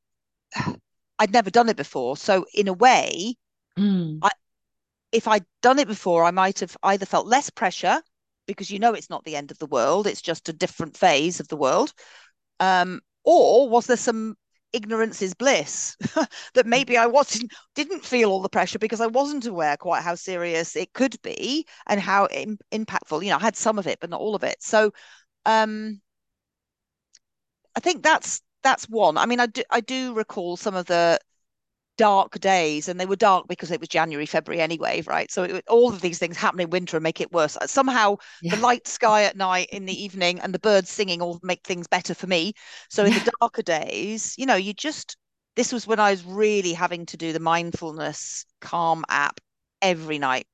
[1.19, 2.17] I'd never done it before.
[2.17, 3.35] So in a way,
[3.79, 4.19] mm.
[4.21, 4.29] I,
[5.11, 7.99] if I'd done it before, I might have either felt less pressure
[8.45, 11.39] because you know it's not the end of the world, it's just a different phase
[11.39, 11.91] of the world.
[12.59, 14.35] Um, or was there some
[14.73, 15.95] ignorance is bliss.
[16.53, 20.15] That maybe I wasn't didn't feel all the pressure because I wasn't aware quite how
[20.15, 23.99] serious it could be and how Im- impactful you know I had some of it
[23.99, 24.57] but not all of it.
[24.61, 24.91] So
[25.45, 26.01] um
[27.75, 29.17] I think that's that's one.
[29.17, 31.19] I mean I do I do recall some of the
[31.99, 35.29] dark days and they were dark because it was January, February anyway, right?
[35.29, 37.57] So it, all of these things happen in winter and make it worse.
[37.65, 38.55] Somehow yeah.
[38.55, 41.87] the light sky at night in the evening and the birds singing all make things
[41.87, 42.53] better for me.
[42.89, 43.19] So in yeah.
[43.19, 45.17] the darker days, you know, you just,
[45.57, 49.41] this was when I was really having to do the mindfulness calm app
[49.81, 50.47] every night.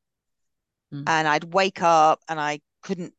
[0.92, 1.04] Mm.
[1.06, 3.14] And I'd wake up and I couldn't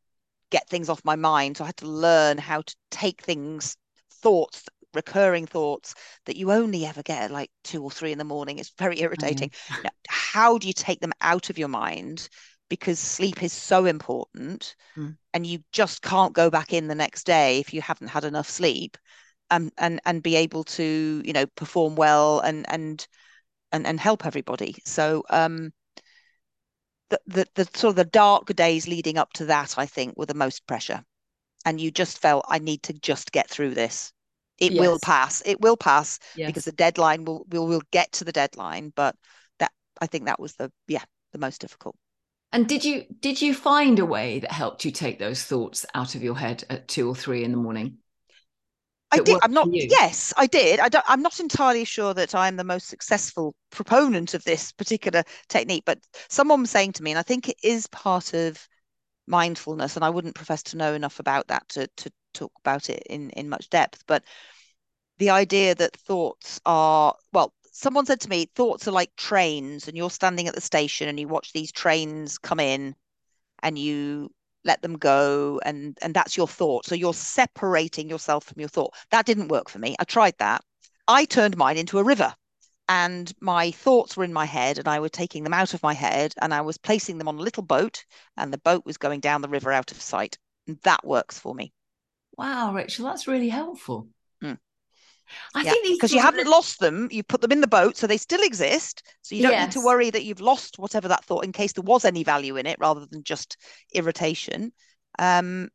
[0.49, 1.55] get things off my mind.
[1.55, 3.77] So I had to learn how to take things,
[4.11, 4.65] thoughts
[4.97, 5.93] recurring thoughts
[6.25, 8.59] that you only ever get at like two or three in the morning.
[8.59, 9.49] It's very irritating.
[9.49, 9.83] Mm-hmm.
[9.83, 12.27] Now, how do you take them out of your mind?
[12.69, 15.15] Because sleep is so important mm.
[15.33, 18.49] and you just can't go back in the next day if you haven't had enough
[18.49, 18.97] sleep
[19.51, 23.07] um, and and be able to, you know, perform well and and
[23.71, 24.75] and, and help everybody.
[24.85, 25.71] So um
[27.09, 30.25] the, the the sort of the dark days leading up to that, I think, were
[30.25, 31.03] the most pressure.
[31.65, 34.11] And you just felt I need to just get through this
[34.59, 34.81] it yes.
[34.81, 35.41] will pass.
[35.45, 36.47] It will pass yes.
[36.47, 38.91] because the deadline will will will get to the deadline.
[38.95, 39.15] But
[39.59, 41.95] that I think that was the yeah the most difficult.
[42.51, 46.15] And did you did you find a way that helped you take those thoughts out
[46.15, 47.97] of your head at two or three in the morning?
[49.11, 49.37] I did.
[49.41, 49.69] I'm not.
[49.71, 50.79] Yes, I did.
[50.79, 55.23] I don't, I'm not entirely sure that I'm the most successful proponent of this particular
[55.47, 58.67] technique, but someone was saying to me, and I think it is part of
[59.25, 63.03] mindfulness, and I wouldn't profess to know enough about that to to talk about it
[63.09, 64.23] in in much depth but
[65.19, 69.95] the idea that thoughts are well someone said to me thoughts are like trains and
[69.95, 72.95] you're standing at the station and you watch these trains come in
[73.63, 74.31] and you
[74.65, 76.85] let them go and and that's your thought.
[76.85, 78.93] So you're separating yourself from your thought.
[79.11, 79.95] That didn't work for me.
[79.99, 80.63] I tried that.
[81.07, 82.33] I turned mine into a river
[82.89, 85.93] and my thoughts were in my head and i was taking them out of my
[85.93, 88.05] head and i was placing them on a little boat
[88.37, 90.37] and the boat was going down the river out of sight.
[90.67, 91.73] And that works for me
[92.37, 94.07] Wow, Rachel, that's really helpful.
[94.43, 94.57] Mm.
[95.55, 98.07] I yeah, think because you haven't lost them, you put them in the boat, so
[98.07, 99.03] they still exist.
[99.21, 99.67] So you don't yes.
[99.67, 102.55] need to worry that you've lost whatever that thought in case there was any value
[102.57, 103.57] in it, rather than just
[103.93, 104.71] irritation.
[105.19, 105.69] Um,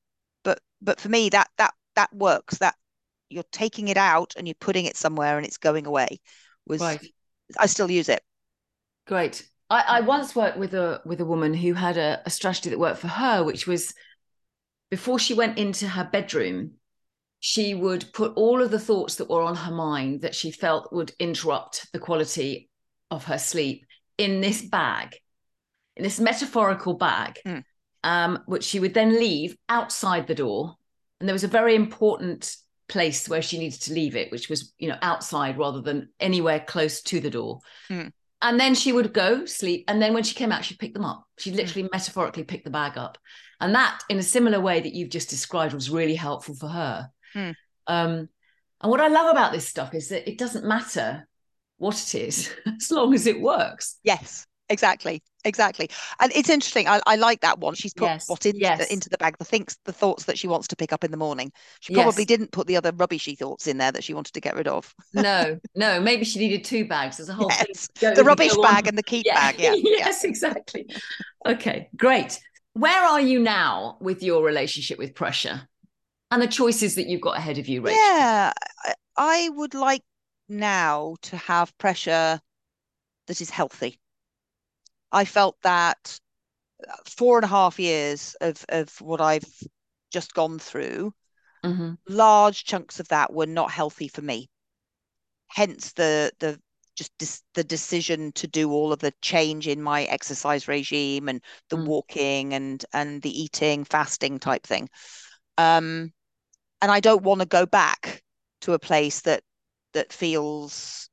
[0.44, 2.58] but but for me, that that that works.
[2.58, 2.76] That
[3.28, 6.20] you're taking it out and you're putting it somewhere and it's going away.
[6.66, 7.04] Was right.
[7.58, 8.22] I still use it.
[9.06, 9.46] Great.
[9.68, 12.78] I, I once worked with a with a woman who had a, a strategy that
[12.78, 13.94] worked for her, which was
[14.92, 16.72] before she went into her bedroom,
[17.40, 20.92] she would put all of the thoughts that were on her mind that she felt
[20.92, 22.68] would interrupt the quality
[23.10, 23.86] of her sleep
[24.18, 25.16] in this bag,
[25.96, 27.64] in this metaphorical bag, mm.
[28.04, 30.76] um, which she would then leave outside the door.
[31.20, 32.54] And there was a very important
[32.86, 36.60] place where she needed to leave it, which was, you know, outside rather than anywhere
[36.60, 37.60] close to the door.
[37.88, 38.12] Mm.
[38.42, 39.84] And then she would go sleep.
[39.88, 41.24] And then when she came out, she'd pick them up.
[41.38, 41.56] She'd hmm.
[41.56, 41.92] literally mm.
[41.92, 43.16] metaphorically pick the bag up
[43.62, 47.10] and that in a similar way that you've just described was really helpful for her
[47.34, 47.54] mm.
[47.86, 48.28] um,
[48.80, 51.26] and what i love about this stuff is that it doesn't matter
[51.78, 57.00] what it is as long as it works yes exactly exactly and it's interesting i,
[57.06, 58.28] I like that one she's put yes.
[58.28, 58.90] what in yes.
[58.90, 61.16] into the bag the thinks the thoughts that she wants to pick up in the
[61.16, 62.28] morning she probably yes.
[62.28, 64.94] didn't put the other rubbishy thoughts in there that she wanted to get rid of
[65.14, 67.88] no no maybe she needed two bags there's a whole yes.
[68.00, 68.90] the rubbish bag on.
[68.90, 69.34] and the keep yeah.
[69.34, 70.86] bag yeah yes exactly
[71.44, 72.40] okay great
[72.74, 75.68] where are you now with your relationship with pressure
[76.30, 78.00] and the choices that you've got ahead of you, Rachel?
[78.00, 78.52] Yeah,
[79.16, 80.02] I would like
[80.48, 82.40] now to have pressure
[83.26, 84.00] that is healthy.
[85.10, 86.18] I felt that
[87.06, 89.44] four and a half years of, of what I've
[90.10, 91.12] just gone through,
[91.64, 91.92] mm-hmm.
[92.08, 94.48] large chunks of that were not healthy for me.
[95.48, 96.58] Hence the the
[96.94, 101.42] just dis- the decision to do all of the change in my exercise regime and
[101.70, 101.86] the mm.
[101.86, 104.88] walking and and the eating fasting type thing.
[105.58, 106.12] Um
[106.80, 108.22] and i don't want to go back
[108.60, 109.42] to a place that
[109.94, 111.08] that feels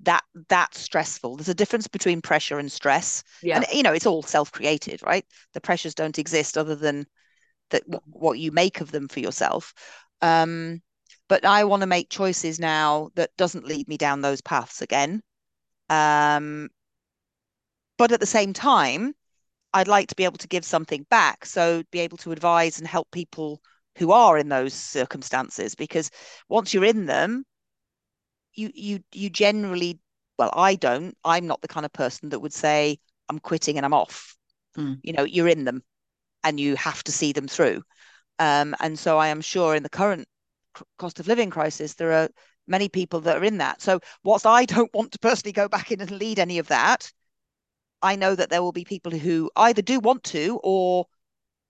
[0.00, 1.36] that that stressful.
[1.36, 3.22] There's a difference between pressure and stress.
[3.42, 3.56] Yeah.
[3.56, 5.24] and you know it's all self-created right?
[5.54, 7.06] The pressures don't exist other than
[7.70, 9.72] that what you make of them for yourself.
[10.20, 10.82] Um
[11.28, 15.22] but I want to make choices now that doesn't lead me down those paths again.
[15.88, 16.68] Um,
[17.96, 19.14] but at the same time,
[19.72, 21.46] I'd like to be able to give something back.
[21.46, 23.60] So be able to advise and help people
[23.98, 26.10] who are in those circumstances, because
[26.48, 27.44] once you're in them,
[28.54, 29.98] you you you generally
[30.38, 31.16] well, I don't.
[31.24, 32.98] I'm not the kind of person that would say
[33.28, 34.36] I'm quitting and I'm off.
[34.76, 34.98] Mm.
[35.02, 35.82] You know, you're in them,
[36.42, 37.82] and you have to see them through.
[38.38, 40.26] Um, and so I am sure in the current
[40.98, 42.28] cost of living crisis, there are
[42.66, 43.80] many people that are in that.
[43.82, 47.10] So, whilst I don't want to personally go back in and lead any of that,
[48.02, 51.06] I know that there will be people who either do want to or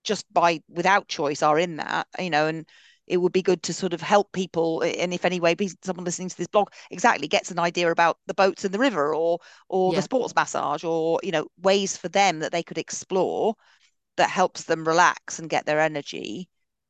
[0.03, 2.65] just by without choice are in that, you know, and
[3.07, 6.37] it would be good to sort of help people and if anyway someone listening to
[6.37, 9.39] this blog exactly gets an idea about the boats in the river or
[9.69, 9.99] or yeah.
[9.99, 13.55] the sports massage or you know ways for them that they could explore
[14.17, 16.49] that helps them relax and get their energy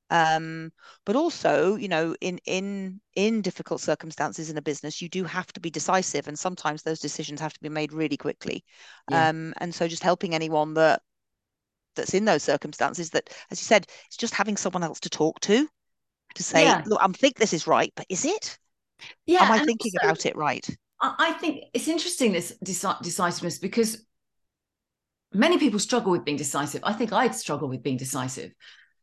[0.10, 0.72] um,
[1.06, 5.52] but also you know in in in difficult circumstances in a business you do have
[5.54, 8.64] to be decisive and sometimes those decisions have to be made really quickly.
[9.10, 9.30] Yeah.
[9.30, 11.02] um, and so just helping anyone that
[11.96, 15.40] that's in those circumstances that as you said it's just having someone else to talk
[15.40, 15.68] to
[16.36, 16.84] to say yeah.
[16.86, 18.58] look i'm think this is right but is it?
[19.26, 20.68] Yeah am i thinking also, about it right?
[21.02, 24.06] I think it's interesting this decisiveness because
[25.34, 26.82] many people struggle with being decisive.
[26.84, 28.52] I think i'd struggle with being decisive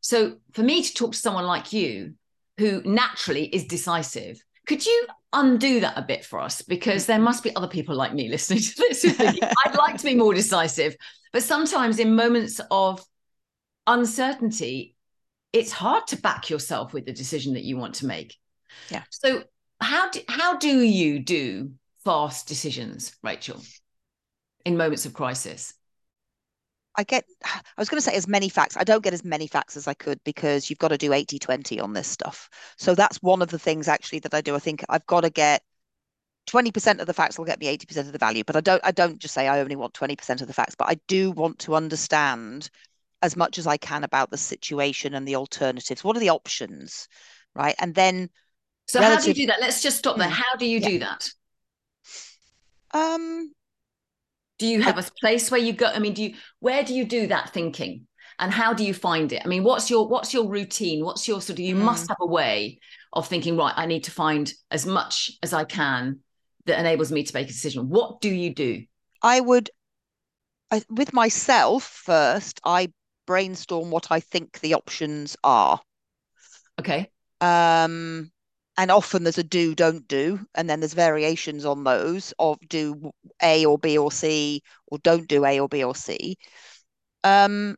[0.03, 2.15] so for me to talk to someone like you,
[2.57, 4.37] who naturally is decisive,
[4.67, 6.61] could you undo that a bit for us?
[6.61, 10.13] Because there must be other people like me listening to this I'd like to be
[10.13, 10.95] more decisive.
[11.31, 13.01] But sometimes in moments of
[13.87, 14.95] uncertainty,
[15.53, 18.35] it's hard to back yourself with the decision that you want to make.
[18.89, 19.03] Yeah.
[19.09, 19.43] So
[19.79, 21.71] how do, how do you do
[22.03, 23.61] fast decisions, Rachel,
[24.65, 25.73] in moments of crisis?
[26.95, 28.77] I get, I was going to say as many facts.
[28.77, 31.39] I don't get as many facts as I could because you've got to do 80
[31.39, 32.49] 20 on this stuff.
[32.77, 34.55] So that's one of the things actually that I do.
[34.55, 35.63] I think I've got to get
[36.47, 38.43] 20% of the facts will get me 80% of the value.
[38.43, 40.89] But I don't, I don't just say I only want 20% of the facts, but
[40.89, 42.69] I do want to understand
[43.21, 46.03] as much as I can about the situation and the alternatives.
[46.03, 47.07] What are the options?
[47.55, 47.75] Right.
[47.79, 48.29] And then.
[48.87, 49.19] So relative...
[49.19, 49.61] how do you do that?
[49.61, 50.27] Let's just stop there.
[50.27, 50.33] Hmm.
[50.33, 50.89] How do you yeah.
[50.89, 51.29] do that?
[52.93, 53.53] Um,
[54.59, 55.87] do you have a place where you go?
[55.87, 58.07] I mean, do you where do you do that thinking?
[58.39, 59.41] And how do you find it?
[59.43, 61.03] I mean, what's your what's your routine?
[61.03, 61.79] What's your sort of you mm.
[61.79, 62.79] must have a way
[63.11, 66.19] of thinking, right, I need to find as much as I can
[66.65, 67.89] that enables me to make a decision.
[67.89, 68.83] What do you do?
[69.21, 69.69] I would
[70.71, 72.91] I, with myself first, I
[73.27, 75.79] brainstorm what I think the options are.
[76.79, 77.11] Okay.
[77.41, 78.31] Um
[78.77, 83.11] and often there's a do don't do and then there's variations on those of do
[83.41, 86.37] a or b or c or don't do a or b or c.
[87.23, 87.75] Um,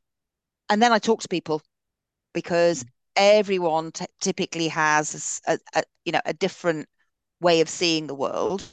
[0.69, 1.61] and then i talk to people
[2.33, 2.85] because
[3.15, 6.87] everyone t- typically has a, a, you know a different
[7.41, 8.63] way of seeing the world.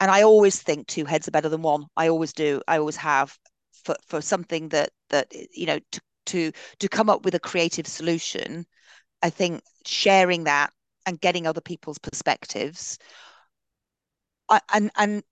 [0.00, 1.86] And i always think two heads are better than one.
[1.96, 2.62] I always do.
[2.68, 3.36] I always have
[3.84, 7.86] for for something that that you know to to to come up with a creative
[7.86, 8.66] solution.
[9.22, 10.72] I think sharing that
[11.06, 12.98] and getting other people's perspectives.
[14.48, 15.22] I, and and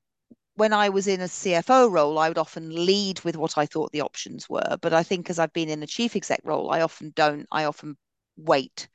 [0.56, 3.92] when I was in a CFO role, I would often lead with what I thought
[3.92, 4.78] the options were.
[4.80, 7.46] But I think as I've been in a chief exec role, I often don't.
[7.52, 7.96] I often
[8.36, 8.88] wait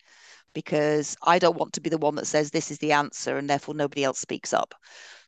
[0.53, 3.49] because I don't want to be the one that says this is the answer and
[3.49, 4.73] therefore nobody else speaks up.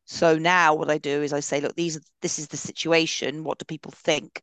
[0.06, 3.44] So now what I do is I say, look, these are, this is the situation.
[3.44, 4.42] What do people think?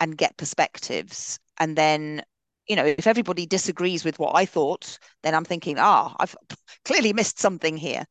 [0.00, 1.38] And get perspectives.
[1.58, 2.22] And then
[2.68, 6.34] you know, if everybody disagrees with what I thought, then I'm thinking, ah, I've
[6.84, 8.04] clearly missed something here.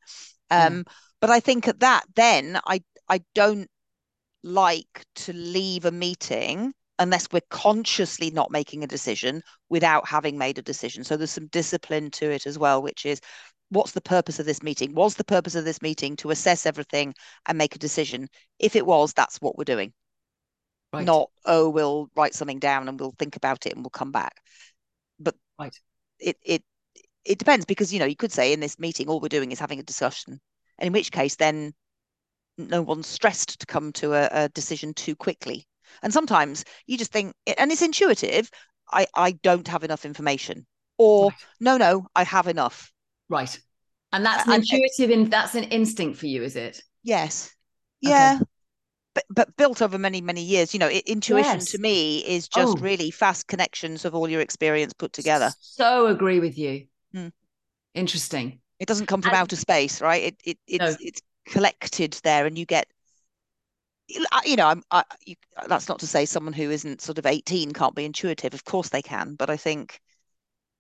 [0.51, 0.87] Um, mm.
[1.21, 3.69] But I think at that, then I I don't
[4.43, 10.57] like to leave a meeting unless we're consciously not making a decision without having made
[10.57, 11.03] a decision.
[11.03, 13.19] So there's some discipline to it as well, which is
[13.69, 14.93] what's the purpose of this meeting?
[14.93, 17.13] Was the purpose of this meeting to assess everything
[17.47, 18.27] and make a decision?
[18.59, 19.93] If it was, that's what we're doing.
[20.93, 21.05] Right.
[21.05, 24.35] Not, oh, we'll write something down and we'll think about it and we'll come back.
[25.19, 25.75] But right.
[26.19, 26.63] it it
[27.25, 29.59] it depends because you know you could say in this meeting all we're doing is
[29.59, 30.39] having a discussion,
[30.77, 31.73] and in which case then
[32.57, 35.67] no one's stressed to come to a, a decision too quickly.
[36.03, 38.49] And sometimes you just think, and it's intuitive.
[38.91, 40.65] I I don't have enough information,
[40.97, 41.45] or right.
[41.59, 42.91] no, no, I have enough.
[43.29, 43.59] Right.
[44.11, 46.83] And that's an intuitive, in, that's an instinct for you, is it?
[47.01, 47.51] Yes.
[47.99, 48.35] Yeah.
[48.35, 48.45] Okay.
[49.16, 50.74] But, but built over many, many years.
[50.74, 51.72] You know, intuition yes.
[51.72, 52.82] to me is just oh.
[52.82, 55.51] really fast connections of all your experience put together.
[55.59, 56.88] So agree with you.
[57.14, 57.28] Hmm.
[57.93, 58.59] Interesting.
[58.80, 60.24] It doesn't come from and, outer space, right?
[60.24, 60.95] It, it it's no.
[60.99, 62.88] it's collected there, and you get
[64.45, 65.36] you know, I'm, I, you,
[65.68, 68.53] that's not to say someone who isn't sort of 18 can't be intuitive.
[68.53, 69.99] Of course they can, but I think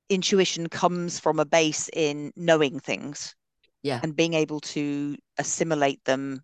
[0.09, 3.35] intuition comes from a base in knowing things,
[3.81, 6.43] yeah, and being able to assimilate them,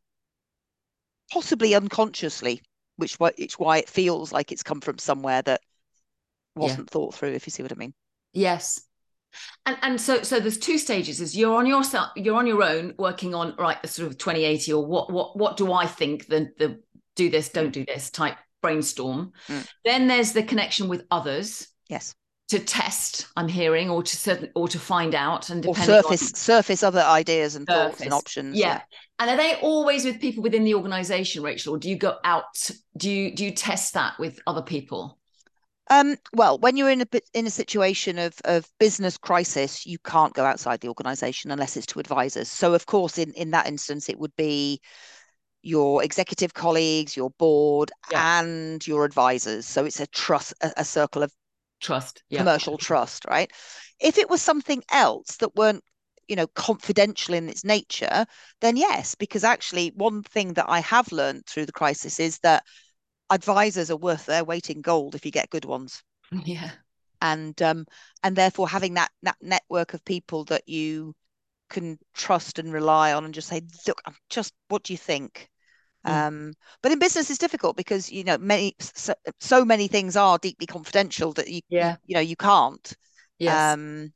[1.32, 2.62] possibly unconsciously,
[2.98, 5.62] which which why it feels like it's come from somewhere that
[6.56, 6.92] wasn't yeah.
[6.92, 7.34] thought through.
[7.34, 7.94] If you see what I mean.
[8.34, 8.80] Yes,
[9.66, 12.94] and and so so there's two stages is you're on yourself you're on your own
[12.98, 16.50] working on right the sort of 2080 or what what what do i think the
[16.58, 16.80] the
[17.16, 19.68] do this don't do this type brainstorm mm.
[19.86, 22.16] then there's the connection with others yes
[22.50, 26.30] to test i'm hearing or to certain or to find out and surface on, surface
[26.36, 27.90] surface other ideas and surface.
[27.92, 28.68] thoughts and options yeah.
[28.68, 28.82] yeah
[29.20, 32.70] and are they always with people within the organization rachel or do you go out
[32.98, 35.18] do you do you test that with other people
[35.92, 40.36] um, well, when you're in a in a situation of of business crisis, you can't
[40.36, 42.48] go outside the organisation unless it's to advisors.
[42.48, 44.82] So, of course, in in that instance, it would be
[45.62, 48.40] your executive colleagues, your board, yeah.
[48.40, 49.66] and your advisors.
[49.66, 51.34] So it's a trust, a, a circle of
[51.80, 52.40] trust, yeah.
[52.40, 53.52] commercial trust, right?
[54.00, 55.84] If it was something else that weren't
[56.28, 58.24] you know confidential in its nature
[58.62, 62.64] then yes because actually one thing that i have learned through the crisis is that
[63.30, 66.04] advisors are worth their weight in gold if you get good ones.
[66.46, 66.72] Yeah.
[67.22, 67.86] And um
[68.24, 71.14] and therefore having that that network of people that you
[71.70, 75.50] can trust and rely on and just say, look, I'm just what do you think?
[76.06, 76.12] Mm.
[76.12, 80.38] Um, but in business it's difficult because you know many so, so many things are
[80.38, 81.98] deeply confidential that you yeah.
[82.06, 82.94] you, know you can't.
[83.38, 83.74] Yes.
[83.74, 84.14] Um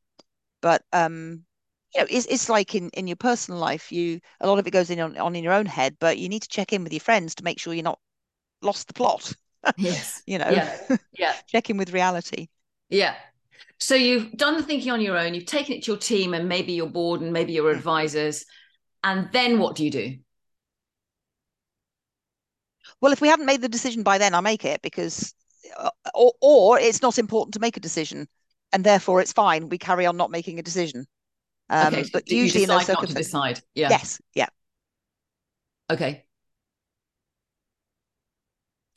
[0.62, 1.44] but um
[1.94, 4.72] you know, it's, it's like in, in your personal life, you a lot of it
[4.72, 6.94] goes in on, on in your own head, but you need to check in with
[6.94, 8.00] your friends to make sure you're not
[8.62, 9.34] lost the plot.
[9.78, 10.22] Yes.
[10.28, 10.98] you know, yeah.
[11.18, 11.34] yeah.
[11.48, 12.50] check in with reality.
[12.90, 13.16] Yeah.
[13.80, 16.50] So you've done the thinking on your own, you've taken it to your team and
[16.50, 17.78] maybe your board and maybe your mm.
[17.78, 18.46] advisors.
[19.06, 20.18] And then what do you do?
[23.04, 25.34] Well, if we haven't made the decision by then, I make it because,
[25.78, 28.30] uh, or, or it's not important to make a decision,
[28.72, 29.68] and therefore it's fine.
[29.68, 31.06] We carry on not making a decision.
[31.70, 33.60] Um, okay, but usually in those circumstances, decide.
[33.76, 33.89] Yeah.
[33.89, 34.22] Yes.
[34.36, 34.47] Yeah.
[35.91, 36.24] Okay.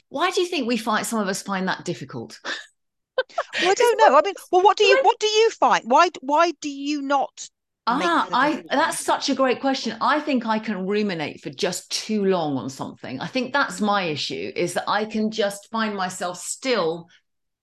[0.09, 2.39] Why do you think we find some of us find that difficult?
[2.45, 4.17] well, I don't know.
[4.17, 5.83] I mean, well, what do you what do you find?
[5.85, 7.51] Why why do you not?
[7.89, 9.97] Ah, I that's such a great question.
[10.01, 13.21] I think I can ruminate for just too long on something.
[13.21, 17.09] I think that's my issue is that I can just find myself still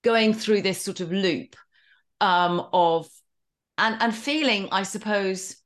[0.02, 1.56] going through this sort of loop
[2.22, 3.10] um, of
[3.78, 5.58] and and feeling, I suppose,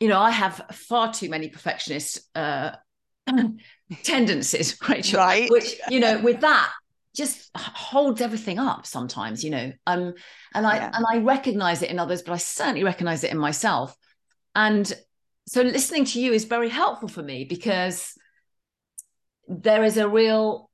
[0.00, 2.72] you know, I have far too many perfectionist uh,
[4.04, 5.18] tendencies, Rachel.
[5.18, 5.50] Right.
[5.50, 6.72] Which, you know, with that
[7.14, 9.72] just holds everything up sometimes, you know.
[9.86, 10.14] Um,
[10.54, 10.90] and I yeah.
[10.94, 13.96] and I recognize it in others, but I certainly recognize it in myself.
[14.54, 14.90] And
[15.46, 18.14] so listening to you is very helpful for me because
[19.48, 20.70] there is a real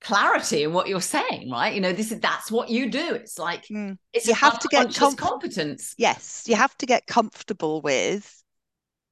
[0.00, 1.74] clarity in what you're saying, right?
[1.74, 3.14] You know, this is that's what you do.
[3.14, 3.96] It's like mm.
[4.12, 5.94] it's you have to get comf- competence.
[5.98, 8.42] Yes, you have to get comfortable with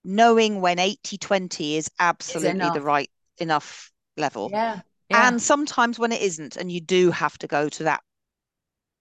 [0.04, 4.50] knowing when 80 20 is absolutely the right enough level.
[4.52, 4.80] Yeah,
[5.12, 5.28] yeah.
[5.28, 8.02] And sometimes when it isn't, and you do have to go to that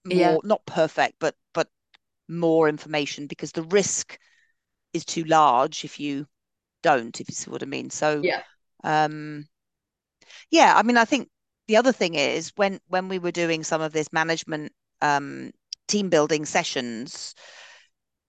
[0.04, 0.36] more, yeah.
[0.42, 1.68] not perfect, but but
[2.28, 4.18] more information because the risk
[4.92, 6.26] is too large if you
[6.82, 7.90] don't, if you see what I mean.
[7.90, 8.42] So yeah.
[8.84, 9.46] Um
[10.50, 11.28] yeah, I mean I think
[11.68, 15.52] the other thing is when when we were doing some of this management um
[15.88, 17.34] team building sessions,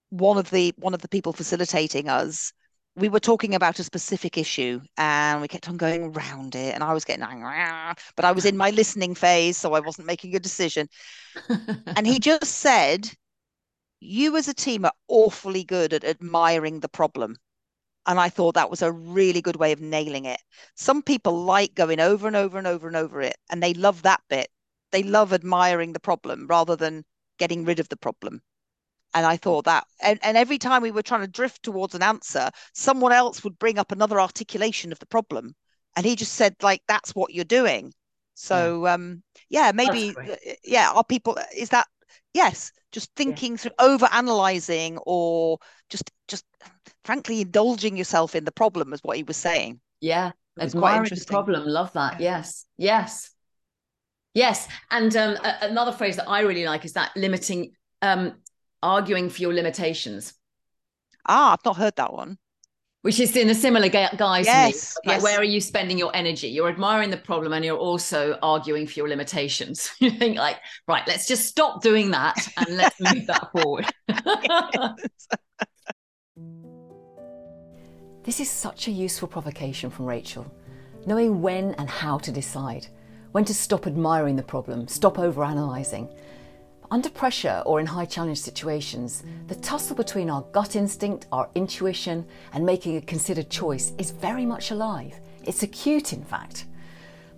[0.09, 2.53] one of the one of the people facilitating us
[2.95, 6.83] we were talking about a specific issue and we kept on going around it and
[6.83, 7.95] i was getting angry.
[8.15, 10.87] but i was in my listening phase so i wasn't making a decision.
[11.95, 13.09] And he just said
[13.99, 17.37] you as a team are awfully good at admiring the problem.
[18.05, 20.41] And i thought that was a really good way of nailing it.
[20.75, 24.03] Some people like going over and over and over and over it and they love
[24.03, 24.49] that bit.
[24.91, 27.05] They love admiring the problem rather than
[27.39, 28.41] getting rid of the problem
[29.13, 32.03] and I thought that, and, and every time we were trying to drift towards an
[32.03, 35.55] answer, someone else would bring up another articulation of the problem.
[35.95, 37.93] And he just said, like, that's what you're doing.
[38.33, 38.93] So, yeah.
[38.93, 41.87] um, yeah, maybe, uh, yeah, are people, is that,
[42.33, 43.57] yes, just thinking yeah.
[43.57, 45.59] through, over analyzing or
[45.89, 46.45] just, just
[47.03, 49.79] frankly, indulging yourself in the problem is what he was saying.
[50.01, 50.31] Yeah.
[50.57, 51.31] it's quite interesting.
[51.31, 51.67] problem.
[51.67, 52.19] Love that.
[52.19, 52.65] Yes.
[52.77, 53.29] Yes.
[54.33, 54.67] Yes.
[54.89, 58.33] And um, a- another phrase that I really like is that limiting um,
[58.83, 60.33] arguing for your limitations.
[61.25, 62.37] Ah, I've not heard that one.
[63.03, 65.23] Which is in a similar guise yes, Like, yes.
[65.23, 66.47] where are you spending your energy?
[66.47, 69.91] You're admiring the problem and you're also arguing for your limitations.
[69.99, 70.57] you think like,
[70.87, 73.85] right, let's just stop doing that and let's move that forward.
[78.23, 80.49] this is such a useful provocation from Rachel,
[81.05, 82.87] knowing when and how to decide,
[83.33, 86.09] when to stop admiring the problem, stop overanalyzing,
[86.93, 92.23] under pressure or in high challenge situations, the tussle between our gut instinct, our intuition,
[92.53, 95.19] and making a considered choice is very much alive.
[95.43, 96.65] It's acute, in fact.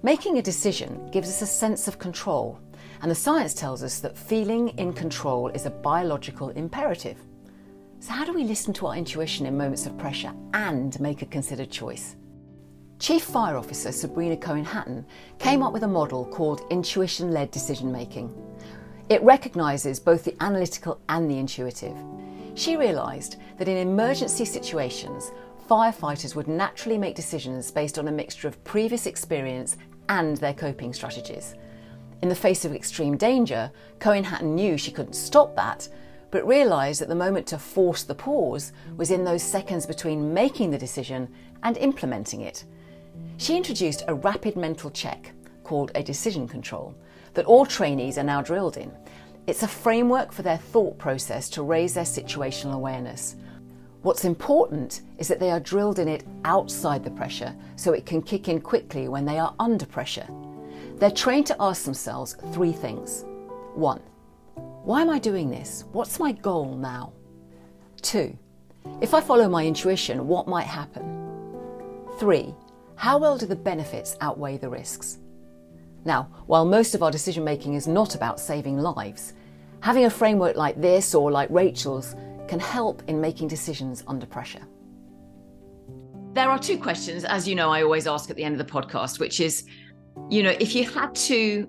[0.03, 2.59] Making a decision gives us a sense of control,
[3.01, 7.17] and the science tells us that feeling in control is a biological imperative.
[8.01, 11.27] So, how do we listen to our intuition in moments of pressure and make a
[11.27, 12.17] considered choice?
[12.99, 15.05] Chief Fire Officer Sabrina Cohen Hatton
[15.39, 18.33] came up with a model called intuition led decision making.
[19.07, 21.95] It recognises both the analytical and the intuitive.
[22.55, 25.31] She realised that in emergency situations,
[25.69, 29.77] firefighters would naturally make decisions based on a mixture of previous experience
[30.09, 31.53] and their coping strategies.
[32.23, 35.87] In the face of extreme danger, Cohen Hatton knew she couldn't stop that,
[36.31, 40.71] but realised that the moment to force the pause was in those seconds between making
[40.71, 41.31] the decision
[41.61, 42.63] and implementing it.
[43.37, 45.31] She introduced a rapid mental check
[45.63, 46.95] called a decision control
[47.35, 48.91] that all trainees are now drilled in.
[49.47, 53.35] It's a framework for their thought process to raise their situational awareness.
[54.01, 58.21] What's important is that they are drilled in it outside the pressure so it can
[58.21, 60.27] kick in quickly when they are under pressure.
[60.97, 63.25] They're trained to ask themselves three things.
[63.73, 64.01] One,
[64.83, 65.85] why am I doing this?
[65.91, 67.13] What's my goal now?
[68.01, 68.37] Two,
[69.01, 71.27] if I follow my intuition, what might happen?
[72.19, 72.53] Three,
[72.95, 75.17] how well do the benefits outweigh the risks?
[76.05, 79.33] Now, while most of our decision making is not about saving lives,
[79.81, 82.15] having a framework like this or like Rachel's
[82.47, 84.61] can help in making decisions under pressure.
[86.33, 88.71] There are two questions, as you know, I always ask at the end of the
[88.71, 89.65] podcast, which is,
[90.29, 91.67] you know, if you had to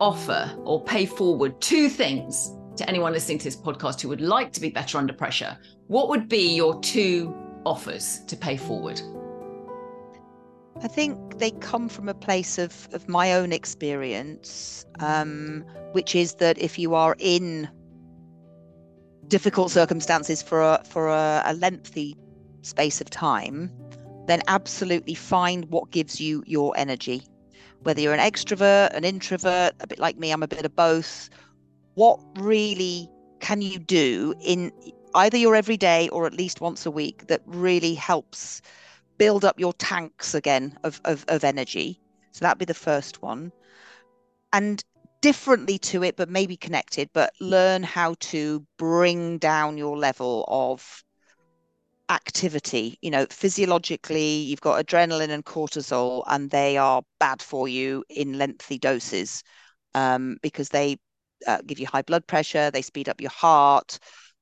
[0.00, 4.52] offer or pay forward two things to anyone listening to this podcast who would like
[4.54, 5.56] to be better under pressure,
[5.86, 9.00] what would be your two offers to pay forward?
[10.80, 16.34] I think they come from a place of, of my own experience, um, which is
[16.34, 17.68] that if you are in
[19.26, 22.16] difficult circumstances for a, for a, a lengthy
[22.62, 23.72] space of time,
[24.26, 27.24] then absolutely find what gives you your energy.
[27.82, 31.28] Whether you're an extrovert, an introvert, a bit like me, I'm a bit of both.
[31.94, 33.10] What really
[33.40, 34.70] can you do in
[35.14, 38.62] either your everyday or at least once a week that really helps
[39.18, 42.00] build up your tanks again of, of, of energy.
[42.32, 43.52] So that'd be the first one.
[44.52, 44.82] And
[45.20, 51.02] differently to it, but maybe connected, but learn how to bring down your level of
[52.08, 52.98] activity.
[53.02, 58.38] You know, physiologically, you've got adrenaline and cortisol, and they are bad for you in
[58.38, 59.42] lengthy doses
[59.94, 60.96] um, because they
[61.46, 63.98] uh, give you high blood pressure, they speed up your heart,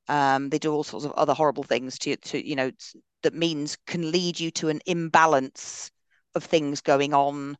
[0.07, 2.71] um, they do all sorts of other horrible things to to you know
[3.23, 5.91] that means can lead you to an imbalance
[6.35, 7.57] of things going on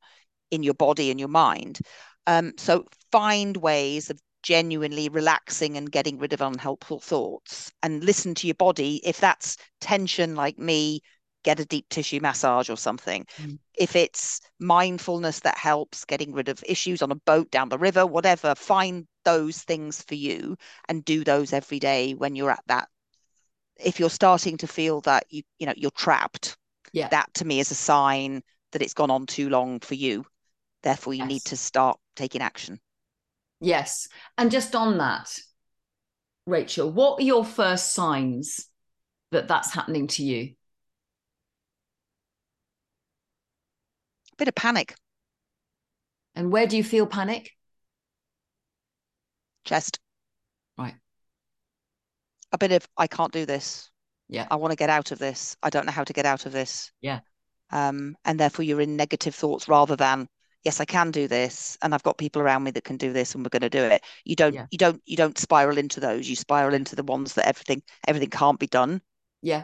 [0.52, 1.80] in your body and your mind.
[2.26, 8.34] Um, so find ways of genuinely relaxing and getting rid of unhelpful thoughts and listen
[8.36, 9.02] to your body.
[9.04, 11.02] If that's tension, like me,
[11.44, 13.26] get a deep tissue massage or something.
[13.42, 13.60] Mm.
[13.78, 18.06] If it's mindfulness that helps getting rid of issues on a boat down the river,
[18.06, 22.90] whatever, find those things for you and do those every day when you're at that
[23.84, 26.58] if you're starting to feel that you you know you're trapped
[26.94, 27.08] yeah.
[27.10, 30.26] that to me is a sign that it's gone on too long for you.
[30.84, 31.30] Therefore you yes.
[31.30, 32.80] need to start taking action.
[33.60, 34.08] Yes.
[34.38, 35.32] And just on that
[36.46, 38.70] rachel what are your first signs
[39.32, 40.54] that that's happening to you?
[44.32, 44.96] A bit of panic.
[46.36, 47.52] And where do you feel panic?
[49.66, 50.00] Chest
[52.52, 53.90] a bit of I can't do this.
[54.30, 54.48] Yeah.
[54.52, 55.56] I want to get out of this.
[55.64, 56.92] I don't know how to get out of this.
[57.02, 57.20] Yeah.
[57.72, 60.28] Um, and therefore you're in negative thoughts rather than
[60.68, 63.34] yes, I can do this, and I've got people around me that can do this,
[63.34, 64.04] and we're going to do it.
[64.26, 64.66] You don't, yeah.
[64.70, 66.28] you don't, you don't spiral into those.
[66.28, 69.02] You spiral into the ones that everything, everything can't be done.
[69.42, 69.64] Yeah.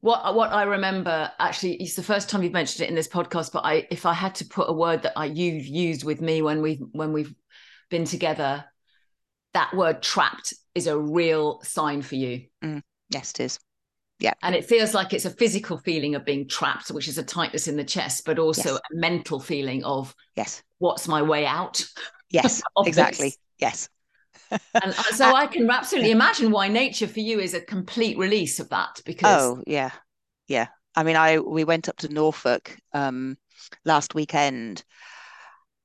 [0.00, 3.52] What what I remember actually, it's the first time you've mentioned it in this podcast.
[3.52, 6.42] But I, if I had to put a word that I you've used with me
[6.42, 7.34] when we when we've
[7.88, 8.64] been together,
[9.54, 12.44] that word trapped is a real sign for you.
[12.62, 13.58] Mm, yes, it is.
[14.18, 14.34] Yeah.
[14.42, 17.68] And it feels like it's a physical feeling of being trapped, which is a tightness
[17.68, 18.80] in the chest, but also yes.
[18.92, 21.84] a mental feeling of yes, what's my way out?
[22.30, 23.28] Yes, exactly.
[23.28, 23.38] This?
[23.58, 23.88] Yes.
[24.50, 28.58] and uh, so I can absolutely imagine why nature for you is a complete release
[28.60, 29.90] of that because Oh, yeah.
[30.48, 30.68] Yeah.
[30.94, 33.36] I mean, I we went up to Norfolk um,
[33.84, 34.82] last weekend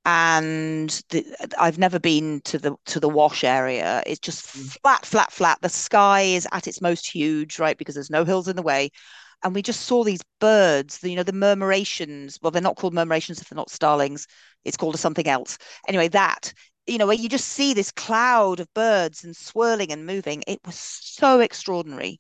[0.06, 1.26] and the,
[1.60, 4.04] I've never been to the to the wash area.
[4.06, 4.78] It's just mm.
[4.82, 5.60] flat, flat, flat.
[5.62, 7.78] The sky is at its most huge, right?
[7.78, 8.90] Because there's no hills in the way.
[9.44, 12.38] And we just saw these birds, the, you know, the murmurations.
[12.42, 14.28] Well, they're not called murmurations if they're not starlings.
[14.66, 15.58] It's called something else.
[15.88, 16.54] Anyway, that
[16.88, 20.44] you know, where you just see this cloud of birds and swirling and moving.
[20.48, 22.20] It was so extraordinary.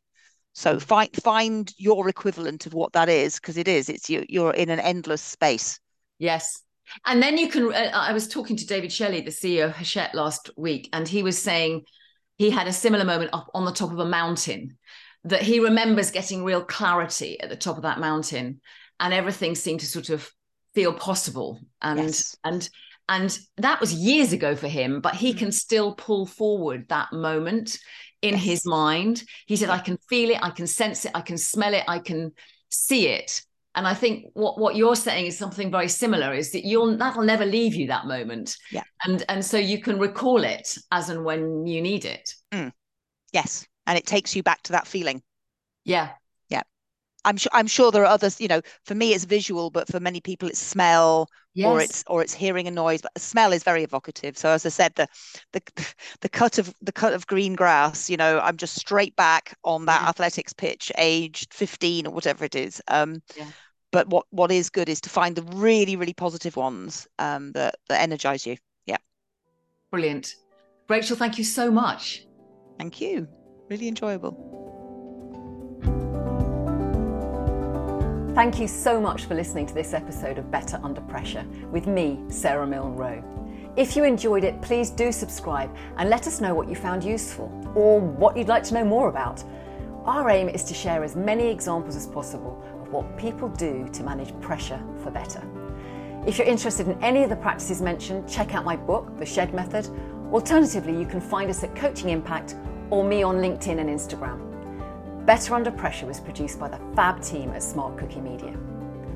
[0.53, 3.89] So find find your equivalent of what that is, because it is.
[3.89, 4.25] It's you.
[4.27, 5.79] You're in an endless space.
[6.19, 6.61] Yes,
[7.05, 7.73] and then you can.
[7.73, 11.23] Uh, I was talking to David Shelley, the CEO of Hachette, last week, and he
[11.23, 11.83] was saying
[12.37, 14.77] he had a similar moment up on the top of a mountain
[15.23, 18.61] that he remembers getting real clarity at the top of that mountain,
[18.99, 20.29] and everything seemed to sort of
[20.73, 21.59] feel possible.
[21.81, 22.35] And yes.
[22.43, 22.69] and
[23.09, 25.37] and that was years ago for him, but he mm.
[25.37, 27.77] can still pull forward that moment
[28.21, 28.43] in yes.
[28.43, 29.23] his mind.
[29.45, 31.99] He said, "I can feel it, I can sense it, I can smell it, I
[31.99, 32.31] can
[32.69, 33.43] see it."
[33.75, 37.23] And i think what what you're saying is something very similar is that you'll that'll
[37.23, 38.57] never leave you that moment.
[38.71, 38.83] Yeah.
[39.05, 42.33] And and so you can recall it as and when you need it.
[42.51, 42.71] Mm.
[43.31, 43.65] yes.
[43.87, 45.21] And it takes you back to that feeling.
[45.83, 46.05] Yeah.
[46.05, 46.11] yeah
[47.25, 49.99] i'm sure i'm sure there are others you know for me it's visual but for
[49.99, 51.67] many people it's smell yes.
[51.67, 54.37] or it's or it's hearing a noise but smell is very evocative.
[54.37, 55.07] So as i said the
[55.53, 55.61] the
[56.21, 59.85] the cut of the cut of green grass you know i'm just straight back on
[59.85, 60.09] that yeah.
[60.09, 63.47] athletics pitch aged 15 or whatever it is um yeah.
[63.91, 67.75] but what what is good is to find the really really positive ones um, that
[67.89, 68.57] that energize you.
[68.85, 68.97] Yeah.
[69.91, 70.35] Brilliant.
[70.89, 72.25] Rachel thank you so much.
[72.77, 73.27] Thank you.
[73.69, 74.70] Really enjoyable
[78.33, 82.17] Thank you so much for listening to this episode of Better Under Pressure with me,
[82.29, 83.21] Sarah Milne Rowe.
[83.75, 87.51] If you enjoyed it, please do subscribe and let us know what you found useful
[87.75, 89.43] or what you'd like to know more about.
[90.05, 94.01] Our aim is to share as many examples as possible of what people do to
[94.01, 95.45] manage pressure for better.
[96.25, 99.53] If you're interested in any of the practices mentioned, check out my book, The Shed
[99.53, 99.89] Method.
[100.31, 102.55] Alternatively, you can find us at Coaching Impact
[102.91, 104.50] or me on LinkedIn and Instagram.
[105.31, 108.53] Better Under Pressure was produced by the fab team at Smart Cookie Media.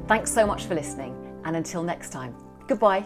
[0.08, 1.14] Thanks so much for listening,
[1.44, 2.34] and until next time,
[2.68, 3.06] goodbye.